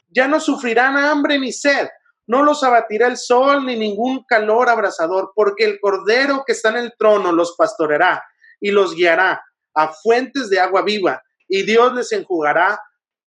Ya 0.08 0.28
no 0.28 0.40
sufrirán 0.40 0.96
hambre 0.96 1.38
ni 1.38 1.52
sed, 1.52 1.88
no 2.26 2.42
los 2.42 2.62
abatirá 2.62 3.06
el 3.06 3.16
sol 3.16 3.64
ni 3.64 3.76
ningún 3.76 4.24
calor 4.24 4.68
abrasador, 4.68 5.32
porque 5.34 5.64
el 5.64 5.80
Cordero 5.80 6.44
que 6.46 6.52
está 6.52 6.70
en 6.70 6.76
el 6.76 6.92
trono 6.98 7.32
los 7.32 7.54
pastoreará 7.56 8.22
y 8.60 8.70
los 8.70 8.94
guiará 8.94 9.42
a 9.74 9.88
fuentes 9.88 10.50
de 10.50 10.60
agua 10.60 10.82
viva, 10.82 11.22
y 11.48 11.62
Dios 11.62 11.94
les 11.94 12.12
enjugará 12.12 12.80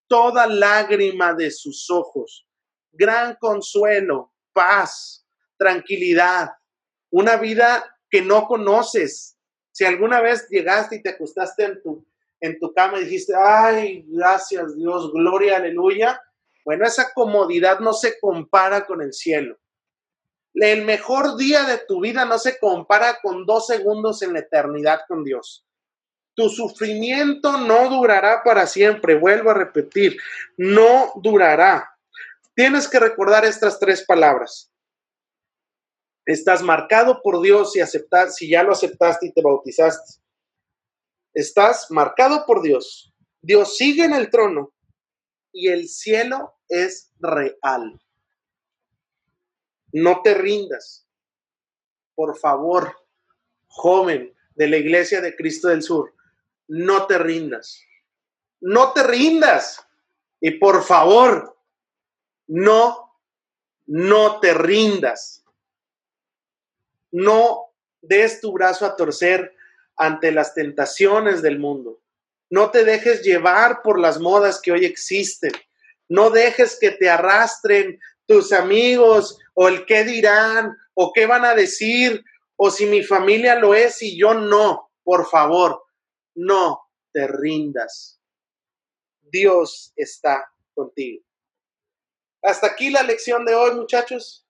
toda 0.06 0.46
lágrima 0.46 1.32
de 1.32 1.50
sus 1.50 1.88
ojos. 1.88 2.46
Gran 2.92 3.36
consuelo, 3.40 4.32
paz, 4.52 5.26
tranquilidad, 5.56 6.50
una 7.10 7.36
vida 7.36 7.84
que 8.10 8.22
no 8.22 8.46
conoces. 8.46 9.36
Si 9.70 9.84
alguna 9.84 10.20
vez 10.20 10.46
llegaste 10.48 10.96
y 10.96 11.02
te 11.02 11.10
acostaste 11.10 11.64
en 11.64 11.82
tu, 11.82 12.06
en 12.40 12.58
tu 12.58 12.72
cama 12.74 13.00
y 13.00 13.04
dijiste, 13.04 13.32
ay, 13.36 14.04
gracias 14.08 14.76
Dios, 14.76 15.12
gloria, 15.12 15.56
aleluya, 15.56 16.20
bueno, 16.64 16.86
esa 16.86 17.12
comodidad 17.12 17.80
no 17.80 17.92
se 17.92 18.18
compara 18.20 18.86
con 18.86 19.02
el 19.02 19.12
cielo. 19.12 19.58
El 20.54 20.84
mejor 20.84 21.36
día 21.36 21.64
de 21.64 21.78
tu 21.78 22.00
vida 22.00 22.24
no 22.24 22.38
se 22.38 22.58
compara 22.58 23.18
con 23.22 23.46
dos 23.46 23.66
segundos 23.66 24.22
en 24.22 24.34
la 24.34 24.40
eternidad 24.40 25.00
con 25.08 25.24
Dios. 25.24 25.66
Tu 26.34 26.48
sufrimiento 26.48 27.58
no 27.58 27.88
durará 27.88 28.42
para 28.44 28.66
siempre, 28.66 29.16
vuelvo 29.16 29.50
a 29.50 29.54
repetir, 29.54 30.16
no 30.56 31.12
durará. 31.16 31.91
Tienes 32.54 32.88
que 32.88 32.98
recordar 32.98 33.44
estas 33.44 33.78
tres 33.78 34.04
palabras. 34.06 34.70
Estás 36.26 36.62
marcado 36.62 37.20
por 37.22 37.40
Dios 37.42 37.72
si 37.72 37.80
aceptas, 37.80 38.36
si 38.36 38.48
ya 38.48 38.62
lo 38.62 38.72
aceptaste 38.72 39.26
y 39.26 39.32
te 39.32 39.42
bautizaste. 39.42 40.20
Estás 41.34 41.90
marcado 41.90 42.44
por 42.46 42.62
Dios. 42.62 43.12
Dios 43.40 43.76
sigue 43.76 44.04
en 44.04 44.14
el 44.14 44.30
trono 44.30 44.72
y 45.52 45.68
el 45.68 45.88
cielo 45.88 46.54
es 46.68 47.12
real. 47.18 48.00
No 49.92 50.22
te 50.22 50.34
rindas. 50.34 51.08
Por 52.14 52.38
favor, 52.38 52.96
joven 53.66 54.34
de 54.54 54.68
la 54.68 54.76
Iglesia 54.76 55.20
de 55.20 55.34
Cristo 55.34 55.68
del 55.68 55.82
Sur, 55.82 56.14
no 56.68 57.06
te 57.06 57.18
rindas. 57.18 57.82
No 58.60 58.92
te 58.92 59.02
rindas. 59.02 59.86
Y 60.40 60.52
por 60.52 60.82
favor, 60.84 61.56
no, 62.52 63.16
no 63.86 64.40
te 64.40 64.52
rindas. 64.52 65.42
No 67.10 67.72
des 68.02 68.42
tu 68.42 68.52
brazo 68.52 68.84
a 68.84 68.94
torcer 68.94 69.54
ante 69.96 70.30
las 70.32 70.52
tentaciones 70.52 71.40
del 71.40 71.58
mundo. 71.58 72.02
No 72.50 72.70
te 72.70 72.84
dejes 72.84 73.22
llevar 73.22 73.80
por 73.82 73.98
las 73.98 74.20
modas 74.20 74.60
que 74.60 74.70
hoy 74.70 74.84
existen. 74.84 75.52
No 76.10 76.28
dejes 76.28 76.76
que 76.78 76.90
te 76.90 77.08
arrastren 77.08 77.98
tus 78.26 78.52
amigos 78.52 79.38
o 79.54 79.68
el 79.68 79.86
qué 79.86 80.04
dirán 80.04 80.76
o 80.92 81.10
qué 81.14 81.24
van 81.24 81.46
a 81.46 81.54
decir 81.54 82.22
o 82.56 82.70
si 82.70 82.84
mi 82.84 83.02
familia 83.02 83.54
lo 83.54 83.74
es 83.74 84.02
y 84.02 84.18
yo 84.18 84.34
no. 84.34 84.90
Por 85.02 85.26
favor, 85.26 85.84
no 86.34 86.82
te 87.12 87.26
rindas. 87.26 88.20
Dios 89.22 89.94
está 89.96 90.52
contigo. 90.74 91.24
Hasta 92.42 92.66
aquí 92.66 92.90
la 92.90 93.04
lección 93.04 93.44
de 93.44 93.54
hoy, 93.54 93.74
muchachos. 93.74 94.44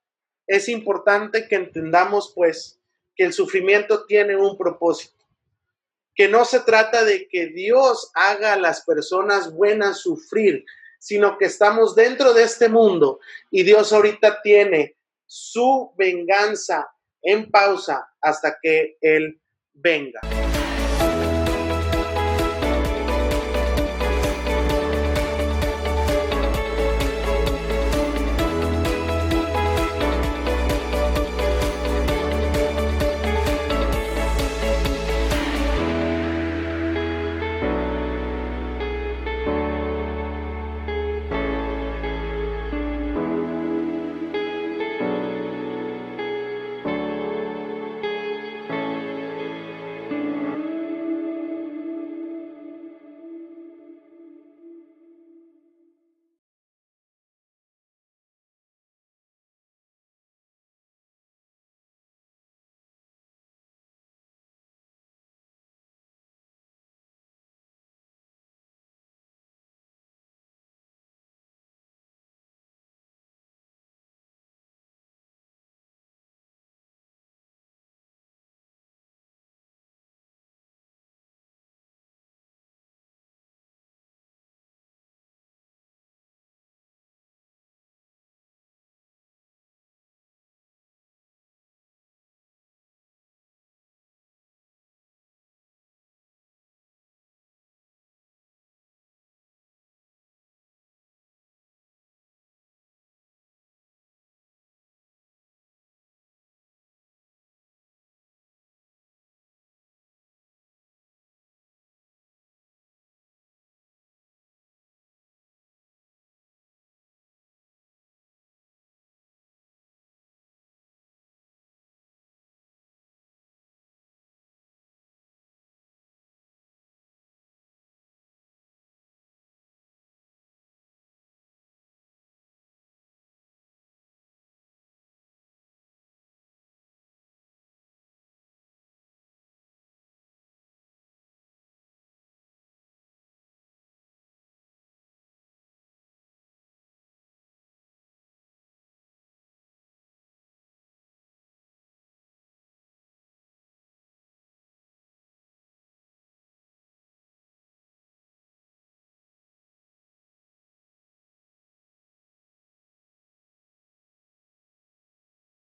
Es 0.47 0.69
importante 0.69 1.47
que 1.47 1.57
entendamos, 1.57 2.33
pues, 2.35 2.81
que 3.15 3.25
el 3.25 3.33
sufrimiento 3.33 4.07
tiene 4.07 4.35
un 4.35 4.57
propósito. 4.57 5.25
Que 6.15 6.29
no 6.29 6.45
se 6.45 6.61
trata 6.61 7.05
de 7.05 7.29
que 7.29 7.49
Dios 7.49 8.11
haga 8.15 8.55
a 8.55 8.59
las 8.59 8.83
personas 8.85 9.53
buenas 9.53 9.99
sufrir, 9.99 10.65
sino 10.99 11.37
que 11.37 11.47
estamos 11.47 11.95
dentro 11.95 12.33
de 12.33 12.45
este 12.45 12.69
mundo 12.69 13.21
y 13.51 13.63
Dios 13.63 13.93
ahorita 13.93 14.41
tiene 14.43 14.97
su 15.27 15.93
venganza 15.97 16.91
en 17.23 17.51
pausa 17.51 18.09
hasta 18.21 18.59
que 18.63 18.99
Él 19.01 19.41
venga. 19.73 20.21